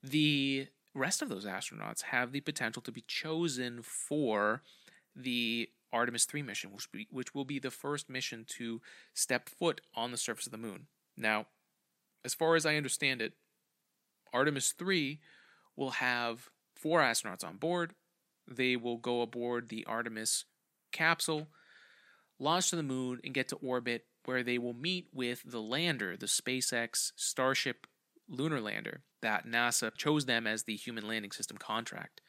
the 0.03 0.67
rest 0.93 1.21
of 1.21 1.29
those 1.29 1.45
astronauts 1.45 2.03
have 2.03 2.31
the 2.31 2.41
potential 2.41 2.81
to 2.81 2.91
be 2.91 3.03
chosen 3.07 3.81
for 3.81 4.61
the 5.15 5.69
Artemis 5.91 6.25
3 6.25 6.41
mission, 6.41 6.71
which, 6.73 6.91
be, 6.91 7.07
which 7.11 7.33
will 7.33 7.45
be 7.45 7.59
the 7.59 7.71
first 7.71 8.09
mission 8.09 8.45
to 8.47 8.81
step 9.13 9.49
foot 9.49 9.81
on 9.95 10.11
the 10.11 10.17
surface 10.17 10.45
of 10.45 10.51
the 10.51 10.57
moon. 10.57 10.87
Now, 11.17 11.47
as 12.23 12.33
far 12.33 12.55
as 12.55 12.65
I 12.65 12.75
understand 12.75 13.21
it, 13.21 13.33
Artemis 14.33 14.73
3 14.73 15.19
will 15.75 15.91
have 15.91 16.49
four 16.75 16.99
astronauts 16.99 17.43
on 17.43 17.57
board. 17.57 17.93
They 18.47 18.75
will 18.75 18.97
go 18.97 19.21
aboard 19.21 19.69
the 19.69 19.85
Artemis 19.85 20.45
capsule, 20.95 21.47
launch 22.39 22.69
to 22.69 22.75
the 22.75 22.83
moon, 22.83 23.19
and 23.23 23.33
get 23.33 23.49
to 23.49 23.57
orbit 23.57 24.05
where 24.25 24.41
they 24.41 24.57
will 24.57 24.73
meet 24.73 25.07
with 25.13 25.43
the 25.45 25.61
lander, 25.61 26.17
the 26.17 26.25
SpaceX 26.25 27.11
Starship 27.15 27.85
lunar 28.27 28.59
lander 28.59 29.01
that 29.21 29.45
NASA 29.45 29.95
chose 29.95 30.25
them 30.25 30.47
as 30.47 30.63
the 30.63 30.75
human 30.75 31.07
landing 31.07 31.31
system 31.31 31.57
contract. 31.57 32.21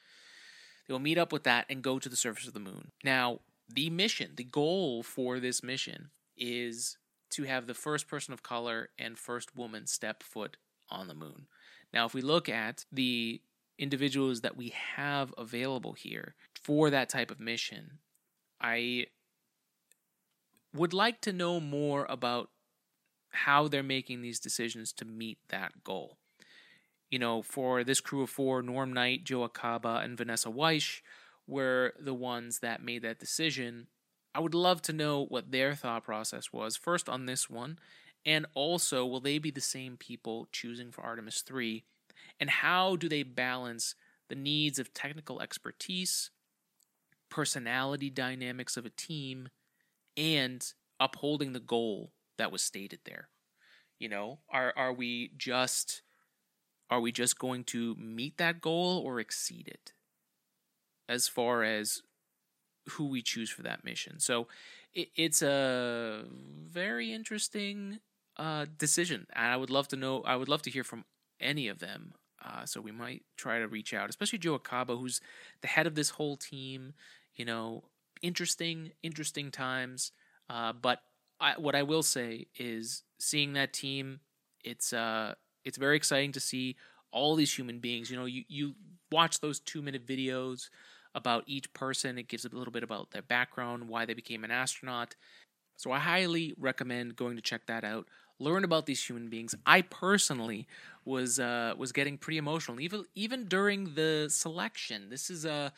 They 0.86 0.92
will 0.92 1.00
meet 1.00 1.18
up 1.18 1.32
with 1.32 1.44
that 1.44 1.66
and 1.68 1.82
go 1.82 1.98
to 1.98 2.08
the 2.08 2.16
surface 2.16 2.46
of 2.46 2.54
the 2.54 2.60
moon. 2.60 2.92
Now, 3.02 3.40
the 3.68 3.90
mission, 3.90 4.32
the 4.36 4.44
goal 4.44 5.02
for 5.02 5.40
this 5.40 5.62
mission 5.62 6.10
is 6.36 6.96
to 7.30 7.44
have 7.44 7.66
the 7.66 7.74
first 7.74 8.08
person 8.08 8.32
of 8.32 8.42
color 8.42 8.90
and 8.98 9.18
first 9.18 9.56
woman 9.56 9.86
step 9.86 10.22
foot 10.22 10.56
on 10.90 11.08
the 11.08 11.14
moon. 11.14 11.46
Now, 11.92 12.06
if 12.06 12.14
we 12.14 12.22
look 12.22 12.48
at 12.48 12.84
the 12.92 13.40
individuals 13.78 14.42
that 14.42 14.56
we 14.56 14.72
have 14.96 15.34
available 15.36 15.92
here 15.92 16.34
for 16.62 16.88
that 16.90 17.08
type 17.08 17.30
of 17.30 17.40
mission, 17.40 17.98
I 18.60 19.06
would 20.74 20.92
like 20.92 21.20
to 21.22 21.32
know 21.32 21.60
more 21.60 22.06
about 22.08 22.50
how 23.30 23.68
they're 23.68 23.82
making 23.82 24.22
these 24.22 24.40
decisions 24.40 24.92
to 24.94 25.04
meet 25.04 25.38
that 25.48 25.84
goal. 25.84 26.18
You 27.10 27.18
know, 27.18 27.42
for 27.42 27.84
this 27.84 28.00
crew 28.00 28.22
of 28.22 28.30
four, 28.30 28.62
Norm 28.62 28.92
Knight, 28.92 29.24
Joe 29.24 29.48
Acaba, 29.48 30.04
and 30.04 30.18
Vanessa 30.18 30.48
Wyche 30.48 31.02
were 31.46 31.94
the 31.98 32.14
ones 32.14 32.58
that 32.60 32.82
made 32.82 33.02
that 33.02 33.20
decision. 33.20 33.86
I 34.34 34.40
would 34.40 34.54
love 34.54 34.82
to 34.82 34.92
know 34.92 35.24
what 35.24 35.52
their 35.52 35.74
thought 35.74 36.04
process 36.04 36.52
was, 36.52 36.76
first 36.76 37.08
on 37.08 37.26
this 37.26 37.48
one, 37.48 37.78
and 38.24 38.46
also 38.54 39.06
will 39.06 39.20
they 39.20 39.38
be 39.38 39.50
the 39.50 39.60
same 39.60 39.96
people 39.96 40.48
choosing 40.50 40.90
for 40.90 41.02
Artemis 41.02 41.42
3? 41.42 41.84
And 42.40 42.50
how 42.50 42.96
do 42.96 43.08
they 43.08 43.22
balance 43.22 43.94
the 44.28 44.34
needs 44.34 44.78
of 44.78 44.92
technical 44.92 45.40
expertise, 45.40 46.30
personality 47.30 48.10
dynamics 48.10 48.76
of 48.76 48.86
a 48.86 48.90
team, 48.90 49.48
and 50.16 50.72
upholding 50.98 51.52
the 51.52 51.60
goal 51.60 52.12
that 52.38 52.52
was 52.52 52.62
stated 52.62 53.00
there. 53.04 53.28
You 53.98 54.08
know, 54.08 54.40
are 54.50 54.72
are 54.76 54.92
we 54.92 55.32
just 55.36 56.02
are 56.90 57.00
we 57.00 57.12
just 57.12 57.38
going 57.38 57.64
to 57.64 57.94
meet 57.96 58.38
that 58.38 58.60
goal 58.60 59.02
or 59.04 59.20
exceed 59.20 59.68
it? 59.68 59.92
As 61.08 61.28
far 61.28 61.62
as 61.62 62.02
who 62.90 63.06
we 63.06 63.22
choose 63.22 63.50
for 63.50 63.62
that 63.62 63.84
mission. 63.84 64.20
So 64.20 64.48
it, 64.94 65.08
it's 65.16 65.42
a 65.42 66.24
very 66.64 67.12
interesting 67.12 68.00
uh, 68.36 68.66
decision. 68.78 69.26
And 69.34 69.46
I 69.46 69.56
would 69.56 69.70
love 69.70 69.88
to 69.88 69.96
know, 69.96 70.22
I 70.22 70.36
would 70.36 70.48
love 70.48 70.62
to 70.62 70.70
hear 70.70 70.84
from 70.84 71.04
any 71.40 71.68
of 71.68 71.78
them. 71.78 72.14
Uh, 72.46 72.64
so 72.64 72.80
we 72.80 72.92
might 72.92 73.22
try 73.36 73.58
to 73.58 73.66
reach 73.66 73.92
out, 73.92 74.08
especially 74.08 74.38
Joe 74.38 74.58
Acaba, 74.58 74.98
who's 74.98 75.20
the 75.62 75.68
head 75.68 75.86
of 75.86 75.94
this 75.94 76.10
whole 76.10 76.36
team. 76.36 76.94
You 77.34 77.44
know, 77.44 77.84
interesting, 78.22 78.92
interesting 79.02 79.50
times. 79.50 80.12
Uh, 80.48 80.72
but 80.72 81.00
I, 81.40 81.54
what 81.58 81.74
I 81.74 81.82
will 81.82 82.02
say 82.02 82.46
is 82.58 83.02
seeing 83.18 83.54
that 83.54 83.72
team, 83.72 84.20
it's 84.64 84.92
uh, 84.92 85.34
it's 85.64 85.76
very 85.76 85.96
exciting 85.96 86.32
to 86.32 86.40
see 86.40 86.76
all 87.10 87.34
these 87.34 87.52
human 87.52 87.80
beings. 87.80 88.10
You 88.10 88.16
know, 88.16 88.26
you 88.26 88.44
you 88.48 88.74
watch 89.10 89.40
those 89.40 89.60
two 89.60 89.82
minute 89.82 90.06
videos 90.06 90.68
about 91.14 91.44
each 91.46 91.72
person. 91.72 92.18
It 92.18 92.28
gives 92.28 92.44
a 92.44 92.48
little 92.50 92.72
bit 92.72 92.82
about 92.82 93.10
their 93.10 93.22
background, 93.22 93.88
why 93.88 94.04
they 94.04 94.14
became 94.14 94.44
an 94.44 94.50
astronaut. 94.50 95.16
So 95.76 95.92
I 95.92 95.98
highly 95.98 96.54
recommend 96.58 97.16
going 97.16 97.36
to 97.36 97.42
check 97.42 97.66
that 97.66 97.84
out. 97.84 98.06
Learn 98.38 98.64
about 98.64 98.86
these 98.86 99.02
human 99.02 99.28
beings. 99.28 99.54
I 99.64 99.82
personally 99.82 100.66
was 101.06 101.38
uh, 101.38 101.74
was 101.78 101.92
getting 101.92 102.18
pretty 102.18 102.38
emotional, 102.38 102.80
even 102.80 103.04
even 103.14 103.46
during 103.46 103.94
the 103.94 104.26
selection. 104.28 105.08
This 105.08 105.30
is 105.30 105.44
a 105.44 105.72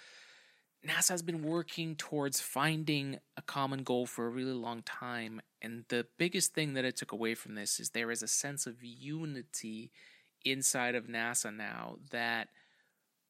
NASA 0.87 1.11
has 1.11 1.23
been 1.23 1.43
working 1.43 1.97
towards 1.97 2.41
finding 2.41 3.19
a 3.37 3.43
common 3.43 3.83
goal 3.83 4.07
for 4.07 4.27
a 4.27 4.31
really 4.31 4.53
long 4.53 4.83
time. 4.83 5.41
And 5.61 5.85
the 5.89 6.07
biggest 6.19 6.55
thing 6.55 6.75
that 6.75 6.85
I 6.85 6.91
took 6.91 7.13
away 7.13 7.35
from 7.35 7.55
this 7.57 7.81
is 7.81 7.91
there 7.91 8.11
is 8.11 8.23
a 8.23 8.29
sense 8.29 8.67
of 8.67 8.83
unity 8.83 9.91
inside 10.45 10.95
of 10.95 11.07
NASA 11.09 11.55
now 11.55 11.97
that 12.11 12.49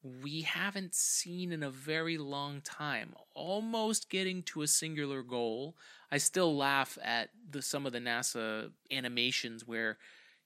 we 0.03 0.43
haven't 0.43 0.95
seen 0.95 1.53
in 1.53 1.63
a 1.63 1.71
very 1.71 2.19
long 2.19 2.61
time. 2.61 3.15
Almost 3.35 4.11
getting 4.11 4.43
to 4.45 4.63
a 4.63 4.67
singular 4.67 5.23
goal. 5.23 5.77
I 6.13 6.19
still 6.19 6.57
laugh 6.57 6.99
at 7.03 7.31
the 7.51 7.63
some 7.63 7.87
of 7.87 7.93
the 7.93 7.99
NASA 7.99 8.71
animations 8.93 9.67
where, 9.67 9.99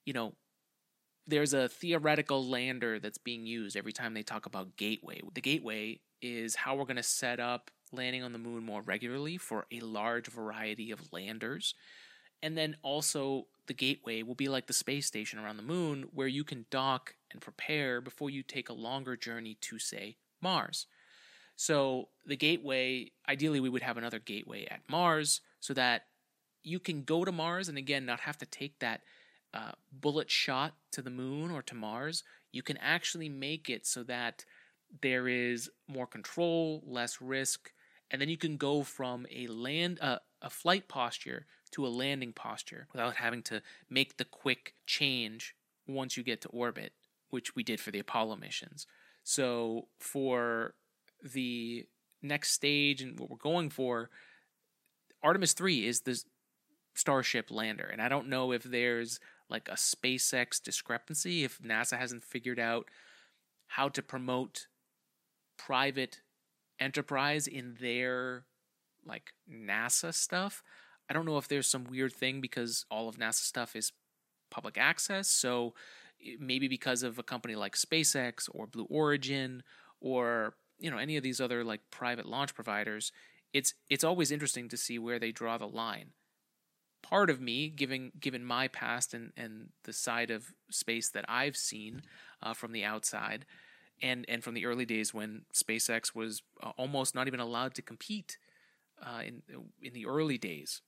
you 0.04 0.12
know, 0.12 0.34
there's 1.26 1.54
a 1.54 1.68
theoretical 1.68 2.48
lander 2.48 2.98
that's 2.98 3.18
being 3.18 3.46
used 3.46 3.76
every 3.76 3.92
time 3.92 4.14
they 4.14 4.22
talk 4.22 4.46
about 4.46 4.76
gateway. 4.76 5.20
The 5.34 5.40
gateway 5.40 6.00
is 6.20 6.54
how 6.54 6.74
we're 6.74 6.84
going 6.84 6.96
to 6.96 7.02
set 7.02 7.40
up 7.40 7.70
landing 7.92 8.22
on 8.22 8.32
the 8.32 8.38
moon 8.38 8.64
more 8.64 8.82
regularly 8.82 9.36
for 9.36 9.66
a 9.70 9.80
large 9.80 10.26
variety 10.26 10.90
of 10.90 11.12
landers. 11.12 11.74
And 12.42 12.56
then 12.56 12.76
also, 12.82 13.46
the 13.66 13.74
gateway 13.74 14.22
will 14.22 14.34
be 14.34 14.48
like 14.48 14.66
the 14.66 14.72
space 14.72 15.06
station 15.06 15.38
around 15.38 15.58
the 15.58 15.62
moon, 15.62 16.06
where 16.12 16.26
you 16.26 16.42
can 16.42 16.66
dock 16.70 17.14
and 17.30 17.40
prepare 17.40 18.00
before 18.00 18.30
you 18.30 18.42
take 18.42 18.68
a 18.68 18.74
longer 18.74 19.16
journey 19.16 19.56
to, 19.60 19.78
say, 19.78 20.16
Mars. 20.40 20.86
So, 21.54 22.08
the 22.26 22.36
gateway, 22.36 23.12
ideally, 23.28 23.60
we 23.60 23.68
would 23.68 23.82
have 23.82 23.96
another 23.96 24.18
gateway 24.18 24.66
at 24.68 24.80
Mars 24.88 25.40
so 25.60 25.72
that 25.74 26.06
you 26.64 26.80
can 26.80 27.04
go 27.04 27.24
to 27.24 27.30
Mars 27.30 27.68
and 27.68 27.78
again 27.78 28.06
not 28.06 28.20
have 28.20 28.38
to 28.38 28.46
take 28.46 28.78
that 28.80 29.02
uh, 29.54 29.72
bullet 29.92 30.30
shot 30.30 30.74
to 30.92 31.02
the 31.02 31.10
moon 31.10 31.50
or 31.50 31.62
to 31.62 31.74
Mars. 31.74 32.24
You 32.52 32.62
can 32.62 32.76
actually 32.78 33.28
make 33.28 33.68
it 33.68 33.86
so 33.86 34.02
that 34.04 34.44
there 35.00 35.28
is 35.28 35.70
more 35.88 36.06
control, 36.06 36.82
less 36.86 37.20
risk, 37.20 37.72
and 38.10 38.20
then 38.20 38.28
you 38.28 38.36
can 38.36 38.56
go 38.56 38.82
from 38.82 39.26
a 39.30 39.46
land 39.46 39.98
uh, 40.00 40.18
a 40.42 40.50
flight 40.50 40.88
posture 40.88 41.46
to 41.70 41.86
a 41.86 41.88
landing 41.88 42.32
posture 42.32 42.86
without 42.92 43.16
having 43.16 43.42
to 43.42 43.62
make 43.88 44.16
the 44.16 44.24
quick 44.24 44.74
change 44.86 45.54
once 45.86 46.16
you 46.16 46.22
get 46.22 46.40
to 46.42 46.48
orbit, 46.48 46.92
which 47.30 47.56
we 47.56 47.62
did 47.62 47.80
for 47.80 47.90
the 47.90 48.00
Apollo 48.00 48.36
missions. 48.36 48.86
So 49.24 49.88
for 49.98 50.74
the 51.22 51.86
next 52.20 52.52
stage 52.52 53.00
and 53.00 53.18
what 53.18 53.30
we're 53.30 53.36
going 53.36 53.70
for, 53.70 54.10
Artemis 55.22 55.54
3 55.54 55.86
is 55.86 56.00
the 56.00 56.22
Starship 56.94 57.50
lander. 57.50 57.88
And 57.90 58.02
I 58.02 58.08
don't 58.08 58.28
know 58.28 58.52
if 58.52 58.64
there's 58.64 59.18
like 59.52 59.68
a 59.68 59.74
SpaceX 59.74 60.60
discrepancy, 60.60 61.44
if 61.44 61.60
NASA 61.60 61.98
hasn't 61.98 62.24
figured 62.24 62.58
out 62.58 62.86
how 63.68 63.88
to 63.90 64.02
promote 64.02 64.66
private 65.58 66.20
enterprise 66.80 67.46
in 67.46 67.76
their 67.78 68.44
like 69.06 69.32
NASA 69.50 70.12
stuff. 70.14 70.62
I 71.08 71.12
don't 71.12 71.26
know 71.26 71.38
if 71.38 71.48
there's 71.48 71.66
some 71.66 71.84
weird 71.84 72.12
thing 72.12 72.40
because 72.40 72.86
all 72.90 73.08
of 73.08 73.16
NASA 73.16 73.44
stuff 73.44 73.76
is 73.76 73.92
public 74.50 74.78
access. 74.78 75.28
So 75.28 75.74
maybe 76.38 76.68
because 76.68 77.02
of 77.02 77.18
a 77.18 77.22
company 77.22 77.54
like 77.54 77.74
SpaceX 77.74 78.48
or 78.50 78.66
Blue 78.66 78.86
Origin 78.88 79.62
or 80.00 80.54
you 80.78 80.90
know 80.90 80.98
any 80.98 81.16
of 81.16 81.22
these 81.22 81.40
other 81.40 81.62
like 81.62 81.80
private 81.90 82.26
launch 82.26 82.54
providers, 82.54 83.12
it's 83.52 83.74
it's 83.90 84.04
always 84.04 84.32
interesting 84.32 84.68
to 84.70 84.76
see 84.76 84.98
where 84.98 85.18
they 85.18 85.32
draw 85.32 85.58
the 85.58 85.68
line. 85.68 86.12
Part 87.02 87.30
of 87.30 87.40
me, 87.40 87.68
given 87.68 88.12
given 88.18 88.44
my 88.44 88.68
past 88.68 89.12
and 89.12 89.32
and 89.36 89.70
the 89.84 89.92
side 89.92 90.30
of 90.30 90.52
space 90.70 91.08
that 91.10 91.24
I've 91.28 91.56
seen 91.56 92.02
uh, 92.42 92.54
from 92.54 92.72
the 92.72 92.84
outside, 92.84 93.44
and 94.00 94.24
and 94.28 94.42
from 94.42 94.54
the 94.54 94.66
early 94.66 94.84
days 94.84 95.12
when 95.12 95.42
SpaceX 95.52 96.14
was 96.14 96.42
uh, 96.62 96.70
almost 96.76 97.14
not 97.14 97.26
even 97.26 97.40
allowed 97.40 97.74
to 97.74 97.82
compete 97.82 98.38
uh, 99.02 99.22
in 99.26 99.42
in 99.82 99.92
the 99.92 100.06
early 100.06 100.38
days. 100.38 100.80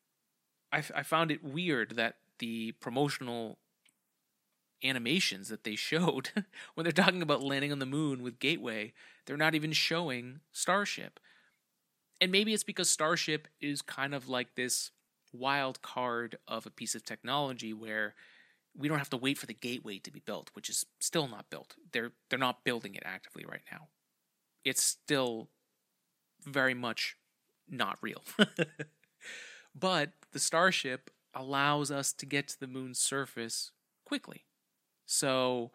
I, 0.72 0.78
f- 0.78 0.90
I 0.94 1.02
found 1.04 1.30
it 1.30 1.44
weird 1.44 1.90
that 1.96 2.16
the 2.40 2.72
promotional 2.72 3.58
animations 4.82 5.48
that 5.48 5.64
they 5.64 5.76
showed 5.76 6.30
when 6.74 6.84
they're 6.84 6.92
talking 6.92 7.22
about 7.22 7.42
landing 7.42 7.72
on 7.72 7.78
the 7.78 7.86
moon 7.86 8.22
with 8.22 8.38
Gateway, 8.38 8.92
they're 9.26 9.36
not 9.36 9.54
even 9.54 9.72
showing 9.72 10.40
Starship. 10.52 11.18
And 12.20 12.30
maybe 12.30 12.52
it's 12.54 12.64
because 12.64 12.90
Starship 12.90 13.48
is 13.60 13.82
kind 13.82 14.14
of 14.14 14.28
like 14.28 14.54
this 14.54 14.90
wild 15.34 15.82
card 15.82 16.36
of 16.48 16.66
a 16.66 16.70
piece 16.70 16.94
of 16.94 17.04
technology 17.04 17.72
where 17.72 18.14
we 18.76 18.88
don't 18.88 18.98
have 18.98 19.10
to 19.10 19.16
wait 19.16 19.38
for 19.38 19.46
the 19.46 19.54
gateway 19.54 19.98
to 19.98 20.10
be 20.10 20.20
built, 20.20 20.50
which 20.54 20.68
is 20.68 20.86
still 21.00 21.28
not 21.28 21.50
built. 21.50 21.76
They're 21.92 22.12
they're 22.28 22.38
not 22.38 22.64
building 22.64 22.94
it 22.94 23.02
actively 23.04 23.44
right 23.44 23.62
now. 23.70 23.88
It's 24.64 24.82
still 24.82 25.48
very 26.42 26.74
much 26.74 27.16
not 27.68 27.98
real. 28.02 28.22
but 29.74 30.12
the 30.32 30.38
starship 30.38 31.10
allows 31.34 31.90
us 31.90 32.12
to 32.12 32.26
get 32.26 32.48
to 32.48 32.60
the 32.60 32.66
moon's 32.66 32.98
surface 32.98 33.72
quickly. 34.04 34.44
So 35.06 35.72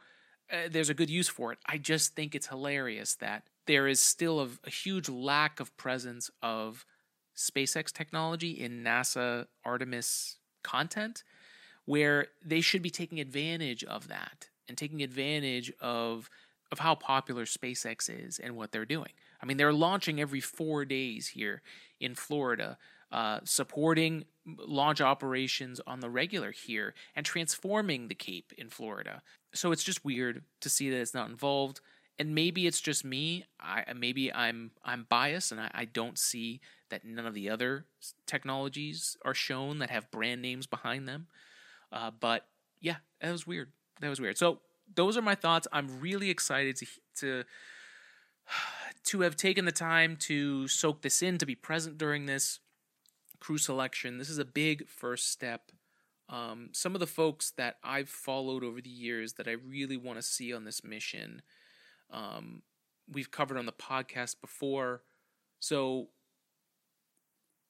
uh, 0.51 0.69
there's 0.69 0.89
a 0.89 0.93
good 0.93 1.09
use 1.09 1.27
for 1.27 1.51
it. 1.51 1.59
I 1.65 1.77
just 1.77 2.15
think 2.15 2.33
it's 2.33 2.47
hilarious 2.47 3.15
that 3.15 3.43
there 3.67 3.87
is 3.87 4.01
still 4.01 4.39
a, 4.39 4.49
a 4.65 4.69
huge 4.69 5.09
lack 5.09 5.59
of 5.59 5.75
presence 5.77 6.31
of 6.41 6.85
SpaceX 7.39 7.91
technology 7.91 8.51
in 8.51 8.83
NASA 8.83 9.47
Artemis 9.63 10.35
content 10.63 11.23
where 11.85 12.27
they 12.45 12.61
should 12.61 12.81
be 12.81 12.89
taking 12.89 13.19
advantage 13.19 13.83
of 13.85 14.09
that 14.09 14.49
and 14.67 14.77
taking 14.77 15.01
advantage 15.01 15.71
of 15.79 16.29
of 16.71 16.77
how 16.77 16.93
popular 16.93 17.45
SpaceX 17.45 18.09
is 18.09 18.37
and 18.37 18.55
what 18.55 18.71
they're 18.71 18.85
doing. 18.85 19.11
I 19.41 19.47
mean, 19.47 19.57
they're 19.57 19.73
launching 19.73 20.21
every 20.21 20.39
four 20.39 20.85
days 20.85 21.29
here 21.29 21.63
in 21.99 22.13
Florida, 22.13 22.77
uh, 23.11 23.39
supporting 23.43 24.25
launch 24.45 25.01
operations 25.01 25.81
on 25.87 25.99
the 25.99 26.11
regular 26.11 26.51
here 26.51 26.93
and 27.15 27.25
transforming 27.25 28.07
the 28.07 28.13
Cape 28.13 28.53
in 28.55 28.69
Florida. 28.69 29.23
So 29.51 29.71
it's 29.71 29.83
just 29.83 30.05
weird 30.05 30.43
to 30.61 30.69
see 30.69 30.91
that 30.91 30.99
it's 30.99 31.15
not 31.15 31.29
involved. 31.29 31.81
And 32.19 32.35
maybe 32.35 32.67
it's 32.67 32.81
just 32.81 33.03
me. 33.03 33.45
I 33.59 33.85
maybe 33.95 34.31
I'm 34.31 34.71
I'm 34.85 35.07
biased 35.09 35.51
and 35.51 35.59
I, 35.59 35.71
I 35.73 35.85
don't 35.85 36.19
see 36.19 36.61
that 36.89 37.05
none 37.05 37.25
of 37.25 37.33
the 37.33 37.49
other 37.49 37.85
technologies 38.25 39.17
are 39.23 39.33
shown 39.33 39.79
that 39.79 39.89
have 39.89 40.11
brand 40.11 40.41
names 40.41 40.67
behind 40.67 41.07
them. 41.07 41.27
Uh, 41.91 42.11
but 42.11 42.45
yeah, 42.81 42.97
that 43.21 43.31
was 43.31 43.45
weird. 43.45 43.71
That 44.01 44.09
was 44.09 44.21
weird. 44.21 44.37
So 44.37 44.59
those 44.95 45.17
are 45.17 45.21
my 45.21 45.35
thoughts. 45.35 45.67
I'm 45.71 45.99
really 45.99 46.29
excited 46.29 46.75
to 46.77 46.85
to 47.17 47.43
to 49.05 49.21
have 49.21 49.35
taken 49.35 49.65
the 49.65 49.71
time 49.71 50.15
to 50.17 50.67
soak 50.67 51.01
this 51.01 51.21
in, 51.21 51.37
to 51.37 51.45
be 51.45 51.55
present 51.55 51.97
during 51.97 52.25
this 52.25 52.59
crew 53.39 53.57
selection. 53.57 54.17
This 54.17 54.29
is 54.29 54.37
a 54.37 54.45
big 54.45 54.87
first 54.87 55.31
step. 55.31 55.71
Um, 56.27 56.69
some 56.73 56.93
of 56.93 56.99
the 56.99 57.07
folks 57.07 57.51
that 57.51 57.77
I've 57.83 58.09
followed 58.09 58.63
over 58.63 58.81
the 58.81 58.89
years 58.89 59.33
that 59.33 59.47
I 59.47 59.53
really 59.53 59.97
want 59.97 60.19
to 60.19 60.21
see 60.21 60.53
on 60.53 60.63
this 60.63 60.83
mission, 60.83 61.41
um, 62.11 62.61
we've 63.11 63.31
covered 63.31 63.57
on 63.57 63.65
the 63.65 63.71
podcast 63.71 64.35
before. 64.39 65.01
So 65.59 66.09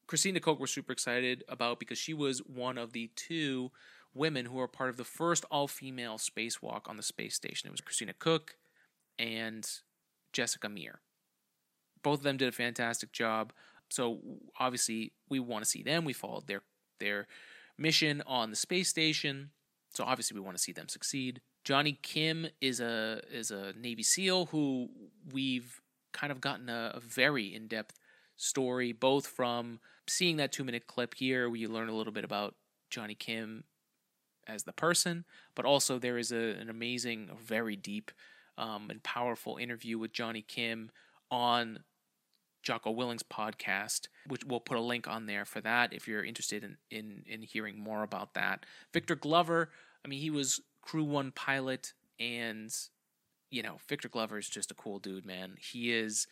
Christina 0.09 0.39
Koch, 0.39 0.57
we're 0.59 0.65
super 0.65 0.91
excited 0.91 1.43
about 1.47 1.79
because 1.79 1.99
she 1.99 2.15
was 2.15 2.39
one 2.39 2.79
of 2.79 2.93
the 2.93 3.11
two 3.15 3.69
women 4.15 4.47
who 4.47 4.59
are 4.59 4.67
part 4.67 4.89
of 4.89 4.97
the 4.97 5.03
first 5.03 5.45
all 5.51 5.67
female 5.67 6.17
spacewalk 6.17 6.89
on 6.89 6.97
the 6.97 7.03
space 7.03 7.35
station. 7.35 7.67
It 7.67 7.71
was 7.71 7.79
Christina 7.79 8.13
Koch 8.13 8.55
and 9.19 9.69
Jessica 10.33 10.67
Meir. 10.67 11.01
Both 12.01 12.21
of 12.21 12.23
them 12.23 12.37
did 12.37 12.47
a 12.47 12.51
fantastic 12.51 13.11
job. 13.11 13.53
So 13.91 14.17
obviously 14.59 15.13
we 15.29 15.39
want 15.39 15.63
to 15.63 15.69
see 15.69 15.83
them. 15.83 16.05
We 16.05 16.13
followed 16.13 16.47
their 16.47 16.63
their 16.99 17.27
mission 17.77 18.23
on 18.25 18.49
the 18.49 18.55
space 18.55 18.89
station. 18.89 19.51
So 19.93 20.05
obviously 20.05 20.33
we 20.33 20.41
want 20.43 20.57
to 20.57 20.63
see 20.63 20.71
them 20.71 20.89
succeed. 20.89 21.39
Johnny 21.63 21.99
Kim 22.01 22.47
is 22.61 22.79
a 22.79 23.21
is 23.31 23.51
a 23.51 23.73
Navy 23.73 24.01
SEAL 24.01 24.47
who 24.47 24.89
we've 25.31 25.81
kind 26.13 26.31
of 26.31 26.41
gotten 26.41 26.67
a, 26.67 26.93
a 26.95 26.99
very 26.99 27.53
in 27.53 27.67
depth 27.67 27.99
story, 28.37 28.91
both 28.91 29.27
from 29.27 29.79
seeing 30.09 30.37
that 30.37 30.51
two 30.51 30.63
minute 30.63 30.87
clip 30.87 31.15
here, 31.15 31.49
where 31.49 31.57
you 31.57 31.69
learn 31.69 31.89
a 31.89 31.95
little 31.95 32.13
bit 32.13 32.23
about 32.23 32.55
Johnny 32.89 33.15
Kim 33.15 33.63
as 34.47 34.63
the 34.63 34.73
person, 34.73 35.25
but 35.55 35.65
also 35.65 35.99
there 35.99 36.17
is 36.17 36.31
a, 36.31 36.55
an 36.59 36.69
amazing, 36.69 37.29
very 37.41 37.75
deep 37.75 38.11
um, 38.57 38.89
and 38.89 39.01
powerful 39.03 39.57
interview 39.57 39.97
with 39.97 40.11
Johnny 40.11 40.41
Kim 40.41 40.91
on 41.31 41.79
Jocko 42.61 42.91
Willink's 42.91 43.23
podcast, 43.23 44.07
which 44.27 44.43
we'll 44.43 44.59
put 44.59 44.77
a 44.77 44.81
link 44.81 45.07
on 45.07 45.27
there 45.27 45.45
for 45.45 45.61
that 45.61 45.93
if 45.93 46.07
you're 46.07 46.23
interested 46.23 46.63
in, 46.63 46.77
in, 46.91 47.23
in 47.25 47.41
hearing 47.41 47.79
more 47.79 48.03
about 48.03 48.33
that. 48.33 48.65
Victor 48.93 49.15
Glover, 49.15 49.69
I 50.03 50.07
mean, 50.07 50.19
he 50.19 50.29
was 50.29 50.61
Crew 50.81 51.03
One 51.03 51.31
pilot, 51.31 51.93
and 52.19 52.73
you 53.49 53.63
know, 53.63 53.77
Victor 53.87 54.09
Glover 54.09 54.37
is 54.37 54.49
just 54.49 54.71
a 54.71 54.75
cool 54.75 54.99
dude, 54.99 55.25
man. 55.25 55.55
He 55.59 55.91
is, 55.91 56.27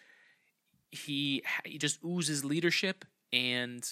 he, 0.92 1.44
he 1.66 1.78
just 1.78 2.00
oozes 2.04 2.44
leadership 2.44 3.06
and 3.32 3.88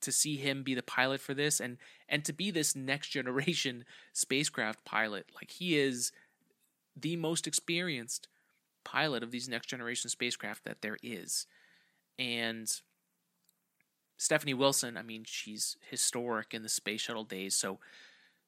to 0.00 0.12
see 0.12 0.36
him 0.36 0.62
be 0.62 0.74
the 0.74 0.82
pilot 0.82 1.20
for 1.20 1.34
this 1.34 1.60
and 1.60 1.76
and 2.08 2.24
to 2.24 2.32
be 2.32 2.50
this 2.50 2.74
next 2.74 3.08
generation 3.10 3.84
spacecraft 4.12 4.84
pilot. 4.84 5.26
Like 5.34 5.50
he 5.50 5.78
is 5.78 6.12
the 6.96 7.16
most 7.16 7.46
experienced 7.46 8.28
pilot 8.84 9.22
of 9.22 9.30
these 9.30 9.48
next 9.48 9.66
generation 9.66 10.10
spacecraft 10.10 10.64
that 10.64 10.82
there 10.82 10.96
is. 11.02 11.46
And 12.18 12.70
Stephanie 14.16 14.54
Wilson 14.54 14.96
I 14.96 15.02
mean 15.02 15.24
she's 15.26 15.76
historic 15.88 16.54
in 16.54 16.62
the 16.62 16.68
space 16.68 17.02
shuttle 17.02 17.24
days. 17.24 17.54
So 17.54 17.78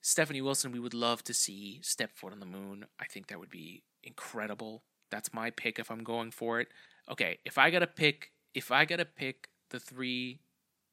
Stephanie 0.00 0.42
Wilson 0.42 0.72
we 0.72 0.80
would 0.80 0.94
love 0.94 1.22
to 1.24 1.34
see 1.34 1.80
step 1.82 2.16
foot 2.16 2.32
on 2.32 2.40
the 2.40 2.46
moon. 2.46 2.86
I 2.98 3.04
think 3.04 3.28
that 3.28 3.38
would 3.38 3.50
be 3.50 3.82
incredible. 4.02 4.82
That's 5.10 5.34
my 5.34 5.50
pick 5.50 5.78
if 5.78 5.90
I'm 5.90 6.02
going 6.02 6.30
for 6.30 6.60
it. 6.60 6.68
Okay, 7.10 7.38
if 7.44 7.58
I 7.58 7.70
gotta 7.70 7.86
pick, 7.86 8.32
if 8.54 8.70
I 8.70 8.84
gotta 8.84 9.04
pick 9.04 9.48
the 9.72 9.80
three 9.80 10.38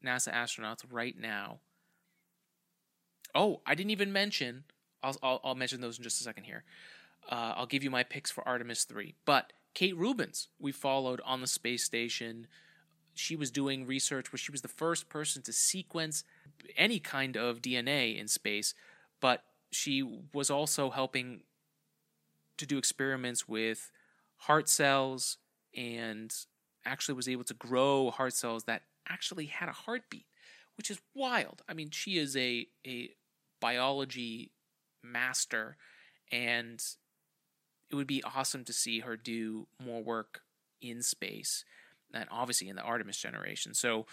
NASA 0.03 0.33
astronauts 0.33 0.83
right 0.89 1.17
now. 1.17 1.59
Oh, 3.35 3.61
I 3.65 3.75
didn't 3.75 3.91
even 3.91 4.11
mention. 4.11 4.63
I'll 5.03 5.15
I'll, 5.21 5.41
I'll 5.43 5.55
mention 5.55 5.81
those 5.81 5.97
in 5.97 6.03
just 6.03 6.19
a 6.19 6.23
second 6.23 6.45
here. 6.45 6.63
Uh, 7.29 7.53
I'll 7.55 7.67
give 7.67 7.83
you 7.83 7.91
my 7.91 8.03
picks 8.03 8.31
for 8.31 8.47
Artemis 8.47 8.85
three. 8.85 9.13
But 9.25 9.53
Kate 9.75 9.95
Rubins, 9.95 10.47
we 10.59 10.71
followed 10.71 11.21
on 11.23 11.41
the 11.41 11.47
space 11.47 11.83
station. 11.83 12.47
She 13.13 13.35
was 13.35 13.51
doing 13.51 13.85
research 13.85 14.31
where 14.31 14.39
she 14.39 14.51
was 14.51 14.61
the 14.61 14.67
first 14.67 15.09
person 15.09 15.41
to 15.43 15.53
sequence 15.53 16.23
any 16.75 16.99
kind 16.99 17.37
of 17.37 17.61
DNA 17.61 18.19
in 18.19 18.27
space, 18.27 18.73
but 19.19 19.43
she 19.71 20.01
was 20.33 20.49
also 20.49 20.89
helping 20.89 21.41
to 22.57 22.65
do 22.65 22.77
experiments 22.77 23.47
with 23.47 23.91
heart 24.37 24.67
cells 24.67 25.37
and 25.75 26.33
actually 26.89 27.15
was 27.15 27.29
able 27.29 27.43
to 27.45 27.53
grow 27.53 28.11
heart 28.11 28.33
cells 28.33 28.65
that 28.65 28.81
actually 29.07 29.45
had 29.45 29.69
a 29.69 29.73
heartbeat, 29.73 30.25
which 30.77 30.91
is 30.91 30.99
wild. 31.13 31.61
I 31.69 31.73
mean, 31.73 31.91
she 31.91 32.17
is 32.17 32.35
a 32.35 32.67
a 32.85 33.11
biology 33.61 34.51
master 35.03 35.77
and 36.31 36.81
it 37.89 37.95
would 37.95 38.07
be 38.07 38.23
awesome 38.23 38.63
to 38.63 38.73
see 38.73 38.99
her 38.99 39.17
do 39.17 39.67
more 39.83 40.01
work 40.03 40.41
in 40.81 41.01
space 41.01 41.65
and 42.13 42.27
obviously 42.31 42.69
in 42.69 42.75
the 42.75 42.81
Artemis 42.81 43.17
generation. 43.17 43.73
So 43.73 44.05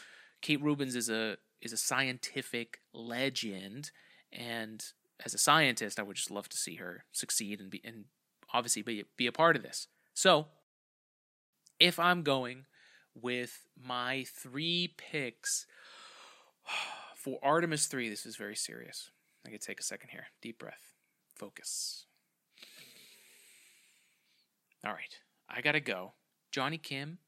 Kate 0.43 0.63
Rubins 0.63 0.97
is 0.97 1.09
a 1.09 1.37
is 1.61 1.73
a 1.73 1.77
scientific 1.77 2.81
legend 2.93 3.91
and 4.33 4.85
as 5.25 5.35
a 5.35 5.39
scientist 5.39 5.99
I 5.99 6.03
would 6.03 6.17
just 6.17 6.31
love 6.31 6.49
to 6.49 6.57
see 6.57 6.77
her 6.77 7.05
succeed 7.13 7.61
and 7.61 7.71
be 7.71 7.81
and 7.85 8.05
obviously 8.53 8.83
be 8.83 9.05
be 9.17 9.27
a 9.27 9.33
part 9.33 9.57
of 9.57 9.63
this. 9.63 9.89
So 10.15 10.47
if 11.79 11.99
I'm 11.99 12.23
going 12.23 12.67
with 13.15 13.67
my 13.81 14.25
three 14.29 14.95
picks 14.97 15.67
for 17.17 17.39
Artemis 17.43 17.87
3, 17.87 18.09
this 18.09 18.27
is 18.27 18.37
very 18.37 18.57
serious. 18.57 19.11
I 19.47 19.51
could 19.51 19.61
take 19.61 19.81
a 19.81 19.85
second 19.85 20.11
here. 20.11 20.27
Deep 20.43 20.59
breath. 20.59 20.95
Focus. 21.35 22.07
All 24.85 24.93
right. 24.93 25.17
I 25.49 25.61
got 25.61 25.73
to 25.73 25.81
go. 25.81 26.13
Johnny 26.51 26.79
Kim, 26.79 27.19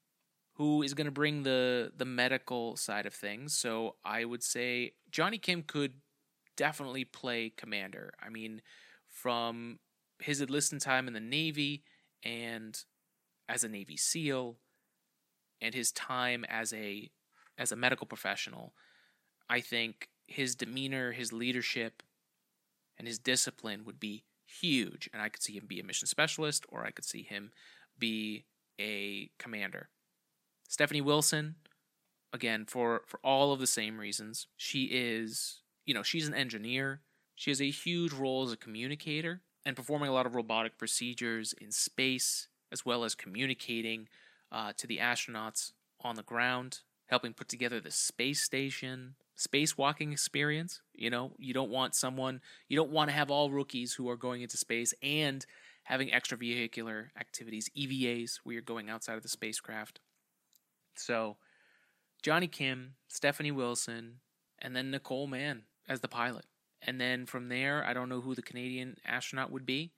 who 0.54 0.82
is 0.82 0.94
going 0.94 1.04
to 1.04 1.12
bring 1.12 1.42
the 1.42 1.92
the 1.96 2.04
medical 2.04 2.76
side 2.76 3.06
of 3.06 3.14
things. 3.14 3.54
So 3.54 3.96
I 4.04 4.24
would 4.24 4.42
say 4.42 4.92
Johnny 5.11 5.38
Kim 5.38 5.62
could 5.62 5.94
definitely 6.56 7.04
play 7.04 7.52
commander. 7.56 8.12
I 8.24 8.30
mean, 8.30 8.62
from 9.06 9.78
his 10.20 10.40
enlistment 10.40 10.82
time 10.82 11.06
in 11.06 11.14
the 11.14 11.20
Navy 11.20 11.84
and 12.24 12.82
as 13.48 13.64
a 13.64 13.68
Navy 13.68 13.96
SEAL 13.96 14.56
and 15.61 15.74
his 15.74 15.92
time 15.92 16.44
as 16.48 16.72
a 16.72 17.11
as 17.56 17.72
a 17.72 17.76
medical 17.76 18.06
professional, 18.06 18.72
I 19.48 19.61
think 19.61 20.08
his 20.28 20.54
demeanor, 20.54 21.12
his 21.12 21.32
leadership, 21.32 22.02
and 22.98 23.08
his 23.08 23.18
discipline 23.18 23.84
would 23.84 23.98
be 23.98 24.24
huge. 24.46 25.08
And 25.12 25.20
I 25.20 25.28
could 25.28 25.42
see 25.42 25.54
him 25.54 25.66
be 25.66 25.80
a 25.80 25.84
mission 25.84 26.06
specialist, 26.06 26.64
or 26.68 26.84
I 26.84 26.90
could 26.90 27.04
see 27.04 27.22
him 27.22 27.50
be 27.98 28.44
a 28.80 29.30
commander. 29.38 29.88
Stephanie 30.68 31.00
Wilson, 31.00 31.56
again, 32.32 32.64
for 32.66 33.02
for 33.06 33.18
all 33.24 33.52
of 33.52 33.61
the 33.61 33.66
same 33.66 33.98
reasons, 33.98 34.46
she 34.56 34.84
is, 34.84 35.62
you 35.84 35.94
know, 35.94 36.02
she's 36.02 36.28
an 36.28 36.34
engineer. 36.34 37.00
She 37.34 37.50
has 37.50 37.61
a 37.61 37.70
huge 37.70 38.12
role 38.12 38.44
as 38.44 38.52
a 38.52 38.56
communicator 38.56 39.42
and 39.64 39.76
performing 39.76 40.08
a 40.08 40.12
lot 40.12 40.26
of 40.26 40.34
robotic 40.34 40.76
procedures 40.76 41.52
in 41.52 41.70
space, 41.70 42.48
as 42.72 42.85
well 42.85 43.04
as 43.04 43.14
communicating 43.14 44.09
uh, 44.52 44.72
to 44.76 44.87
the 44.87 44.98
astronauts 44.98 45.72
on 46.00 46.14
the 46.16 46.22
ground, 46.22 46.81
helping 47.07 47.33
put 47.33 47.48
together 47.48 47.81
the 47.81 47.90
space 47.90 48.42
station, 48.42 49.14
spacewalking 49.37 50.12
experience. 50.12 50.81
You 50.94 51.11
know, 51.11 51.33
you 51.38 51.54
don't 51.54 51.70
want 51.70 51.94
someone, 51.94 52.40
you 52.68 52.76
don't 52.76 52.90
want 52.90 53.11
to 53.11 53.16
have 53.16 53.31
all 53.31 53.50
rookies 53.50 53.94
who 53.94 54.09
are 54.09 54.16
going 54.16 54.42
into 54.42 54.57
space 54.57 54.94
and 55.02 55.44
having 55.85 56.11
extravehicular 56.11 57.07
activities, 57.18 57.70
EVAs, 57.76 58.40
where 58.42 58.52
you're 58.52 58.62
going 58.62 58.90
outside 58.90 59.16
of 59.16 59.22
the 59.22 59.28
spacecraft. 59.28 60.00
So, 60.96 61.37
Johnny 62.22 62.48
Kim, 62.48 62.94
Stephanie 63.07 63.52
Wilson, 63.52 64.16
and 64.59 64.74
then 64.74 64.90
Nicole 64.90 65.28
Mann 65.28 65.62
as 65.88 66.00
the 66.00 66.09
pilot. 66.09 66.44
And 66.83 67.00
then 67.00 67.26
from 67.26 67.48
there, 67.48 67.85
I 67.85 67.92
don't 67.92 68.09
know 68.09 68.20
who 68.20 68.35
the 68.35 68.42
Canadian 68.42 68.96
astronaut 69.04 69.50
would 69.50 69.64
be, 69.64 69.92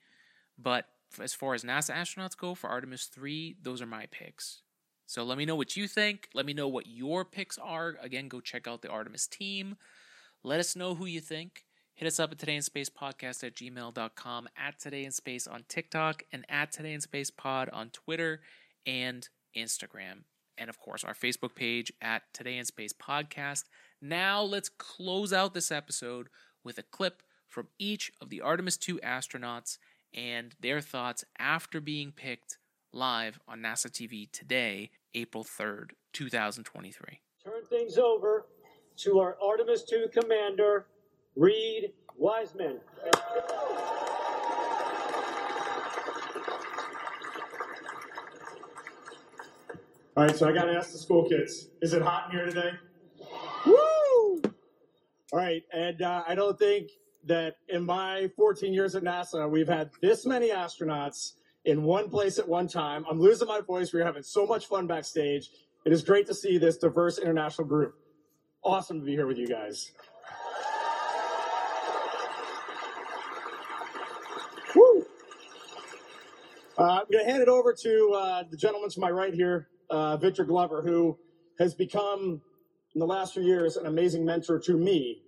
but 0.59 0.87
as 1.19 1.35
far 1.35 1.55
as 1.55 1.65
NASA 1.65 1.95
astronauts 1.95 2.37
go 2.37 2.55
for 2.55 2.71
Artemis 2.71 3.07
3, 3.07 3.57
those 3.63 3.83
are 3.83 3.87
my 3.87 4.07
picks. 4.11 4.63
So 5.07 5.25
let 5.25 5.39
me 5.39 5.45
know 5.45 5.57
what 5.57 5.77
you 5.77 5.89
think. 5.89 6.29
Let 6.35 6.47
me 6.47 6.53
know 6.53 6.69
what 6.69 6.87
your 6.87 7.25
picks 7.25 7.59
are. 7.59 7.97
Again, 8.01 8.29
go 8.29 8.41
check 8.41 8.69
out 8.69 8.83
the 8.83 8.91
Artemis 8.91 9.27
team. 9.27 9.77
Let 10.45 10.61
us 10.61 10.77
know 10.77 10.95
who 10.95 11.07
you 11.07 11.21
think. 11.21 11.65
Hit 11.95 12.07
us 12.07 12.21
up 12.21 12.33
at 12.33 12.39
Today 12.39 12.55
in 12.57 12.63
Space 12.63 12.89
Podcast 12.89 13.45
at 13.45 13.57
gmail.com, 13.57 14.49
at 14.57 14.79
Today 14.79 15.05
in 15.05 15.11
Space 15.11 15.47
on 15.47 15.65
TikTok, 15.69 16.23
and 16.33 16.47
at 16.49 16.73
Today 16.73 16.93
in 16.93 17.01
Space 17.01 17.31
Pod 17.31 17.69
on 17.73 17.91
Twitter 17.91 18.41
and 18.87 19.29
Instagram. 19.57 20.23
And 20.57 20.71
of 20.71 20.79
course, 20.79 21.05
our 21.05 21.13
Facebook 21.13 21.55
page 21.55 21.93
at 22.01 22.23
Today 22.33 22.57
in 22.57 22.65
Space 22.65 22.93
Podcast. 22.93 23.65
Now 24.01 24.43
let's 24.43 24.69
close 24.69 25.33
out 25.33 25.55
this 25.55 25.73
episode 25.73 26.29
with 26.63 26.79
a 26.79 26.83
clip 26.83 27.23
from 27.49 27.69
each 27.79 28.13
of 28.21 28.31
the 28.31 28.41
Artemis 28.41 28.77
2 28.77 28.99
astronauts 29.05 29.79
and 30.15 30.55
their 30.61 30.81
thoughts 30.81 31.25
after 31.39 31.81
being 31.81 32.13
picked 32.13 32.59
live 32.93 33.39
on 33.47 33.61
NASA 33.61 33.87
TV 33.87 34.31
today, 34.33 34.91
April 35.15 35.45
3rd, 35.45 35.91
2023. 36.13 37.21
Turn 37.45 37.65
things 37.69 37.99
over 37.99 38.47
to 38.99 39.19
our 39.19 39.37
Artemis 39.43 39.85
2 39.85 40.09
commander, 40.13 40.87
Reid 41.37 41.93
Wiseman. 42.17 42.81
All 50.17 50.27
right, 50.27 50.37
so 50.37 50.49
I 50.49 50.53
got 50.53 50.65
to 50.65 50.73
ask 50.73 50.93
the 50.93 50.99
school 50.99 51.29
kids 51.29 51.69
is 51.81 51.95
it 51.95 52.03
hot 52.03 52.31
in 52.31 52.37
here 52.37 52.47
today? 52.47 52.73
Woo! 53.65 54.43
All 55.33 55.39
right, 55.39 55.63
and 55.73 56.03
uh, 56.03 56.25
I 56.27 56.35
don't 56.35 56.59
think 56.59 56.91
that 57.27 57.57
in 57.69 57.85
my 57.85 58.31
14 58.37 58.73
years 58.73 58.95
at 58.95 59.03
NASA, 59.03 59.49
we've 59.49 59.69
had 59.69 59.91
this 60.01 60.27
many 60.27 60.51
astronauts 60.51 61.33
in 61.65 61.83
one 61.83 62.09
place 62.09 62.39
at 62.39 62.49
one 62.49 62.67
time. 62.67 63.05
I'm 63.09 63.21
losing 63.21 63.49
my 63.49 63.61
voice. 63.61 63.93
We're 63.93 64.05
having 64.05 64.23
so 64.23 64.47
much 64.47 64.67
fun 64.67 64.87
backstage. 64.87 65.51
It 65.85 65.93
is 65.93 66.03
great 66.03 66.27
to 66.27 66.35
see 66.35 66.59
this 66.59 66.79
diverse 66.79 67.19
international 67.19 67.67
group. 67.67 67.95
Awesome 68.63 69.01
to 69.01 69.05
be 69.05 69.13
here 69.13 69.27
with 69.27 69.39
you 69.39 69.47
guys. 69.47 69.93
Woo! 74.75 75.07
Uh, 76.79 76.83
I'm 76.83 77.07
going 77.11 77.25
to 77.25 77.31
hand 77.31 77.43
it 77.43 77.49
over 77.49 77.75
to 77.75 78.13
uh, 78.15 78.43
the 78.51 78.57
gentleman 78.57 78.91
to 78.91 79.01
my 79.01 79.11
right 79.11 79.35
here, 79.35 79.69
uh, 79.91 80.17
Victor 80.17 80.45
Glover, 80.45 80.83
who 80.83 81.19
has 81.59 81.75
become, 81.75 82.41
in 82.95 82.99
the 82.99 83.07
last 83.07 83.35
few 83.35 83.43
years, 83.43 83.77
an 83.77 83.87
amazing 83.87 84.25
mentor 84.25 84.59
to 84.61 84.77
me. 84.77 85.23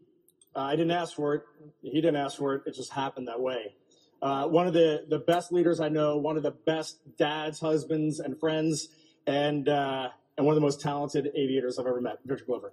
Uh, 0.54 0.60
I 0.60 0.76
didn't 0.76 0.90
ask 0.90 1.14
for 1.14 1.34
it. 1.34 1.42
He 1.82 2.00
didn't 2.00 2.16
ask 2.16 2.36
for 2.36 2.54
it. 2.54 2.62
It 2.66 2.74
just 2.74 2.92
happened 2.92 3.28
that 3.28 3.40
way. 3.40 3.74
Uh, 4.20 4.46
one 4.46 4.66
of 4.66 4.72
the, 4.72 5.04
the 5.08 5.18
best 5.18 5.50
leaders 5.52 5.80
I 5.80 5.88
know, 5.88 6.16
one 6.18 6.36
of 6.36 6.42
the 6.42 6.52
best 6.52 6.98
dads, 7.18 7.58
husbands, 7.58 8.20
and 8.20 8.38
friends, 8.38 8.88
and, 9.26 9.68
uh, 9.68 10.08
and 10.36 10.46
one 10.46 10.54
of 10.54 10.56
the 10.56 10.64
most 10.64 10.80
talented 10.80 11.28
aviators 11.34 11.78
I've 11.78 11.86
ever 11.86 12.00
met, 12.00 12.18
Victor 12.24 12.44
Glover. 12.44 12.72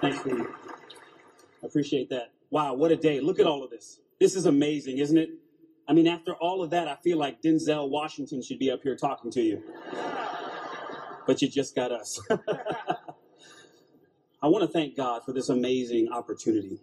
Thanks, 0.00 0.24
Lee. 0.24 0.44
I 1.62 1.66
appreciate 1.66 2.10
that. 2.10 2.30
Wow, 2.50 2.74
what 2.74 2.92
a 2.92 2.96
day. 2.96 3.20
Look 3.20 3.40
at 3.40 3.46
all 3.46 3.64
of 3.64 3.70
this. 3.70 3.98
This 4.20 4.36
is 4.36 4.46
amazing, 4.46 4.98
isn't 4.98 5.18
it? 5.18 5.30
I 5.88 5.92
mean, 5.92 6.06
after 6.06 6.34
all 6.34 6.62
of 6.62 6.70
that, 6.70 6.86
I 6.86 6.96
feel 6.96 7.18
like 7.18 7.42
Denzel 7.42 7.88
Washington 7.88 8.42
should 8.42 8.58
be 8.58 8.70
up 8.70 8.82
here 8.82 8.94
talking 8.94 9.30
to 9.32 9.40
you. 9.40 9.62
But 11.28 11.42
you 11.42 11.48
just 11.50 11.76
got 11.76 11.92
us. 11.92 12.18
I 14.42 14.46
want 14.46 14.64
to 14.64 14.72
thank 14.72 14.96
God 14.96 15.26
for 15.26 15.34
this 15.34 15.50
amazing 15.50 16.08
opportunity. 16.10 16.78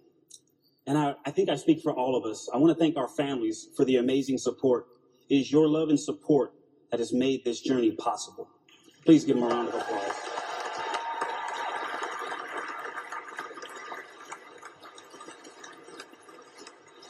And 0.86 0.99
I, 0.99 1.15
I 1.25 1.31
think 1.31 1.49
I 1.49 1.55
speak 1.55 1.81
for 1.81 1.91
all 1.91 2.15
of 2.15 2.25
us. 2.25 2.47
I 2.53 2.58
want 2.58 2.71
to 2.71 2.79
thank 2.79 2.95
our 2.95 3.08
families 3.08 3.69
for 3.75 3.86
the 3.86 3.95
amazing 3.95 4.38
support. 4.38 4.86
It 5.29 5.38
is 5.38 5.51
your 5.51 5.67
love 5.67 5.89
and 5.89 5.99
support 5.99 6.53
that 6.91 6.99
has 6.99 7.12
made 7.12 7.43
this 7.43 7.60
journey 7.60 7.89
possible. 7.93 8.47
Please 9.03 9.25
give 9.25 9.38
them 9.38 9.45
a 9.45 9.47
round 9.47 9.69
of 9.69 9.73
applause. 9.73 10.13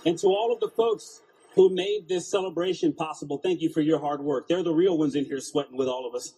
And 0.06 0.18
to 0.20 0.28
all 0.28 0.54
of 0.54 0.62
the 0.62 0.70
folks 0.70 1.20
who 1.56 1.74
made 1.74 2.08
this 2.08 2.30
celebration 2.30 2.94
possible, 2.94 3.40
thank 3.42 3.62
you 3.62 3.70
for 3.70 3.82
your 3.82 4.00
hard 4.00 4.22
work. 4.22 4.48
They're 4.48 4.64
the 4.64 4.74
real 4.74 4.98
ones 4.98 5.16
in 5.16 5.26
here 5.26 5.40
sweating 5.40 5.78
with 5.78 5.88
all 5.88 6.08
of 6.08 6.14
us. 6.14 6.34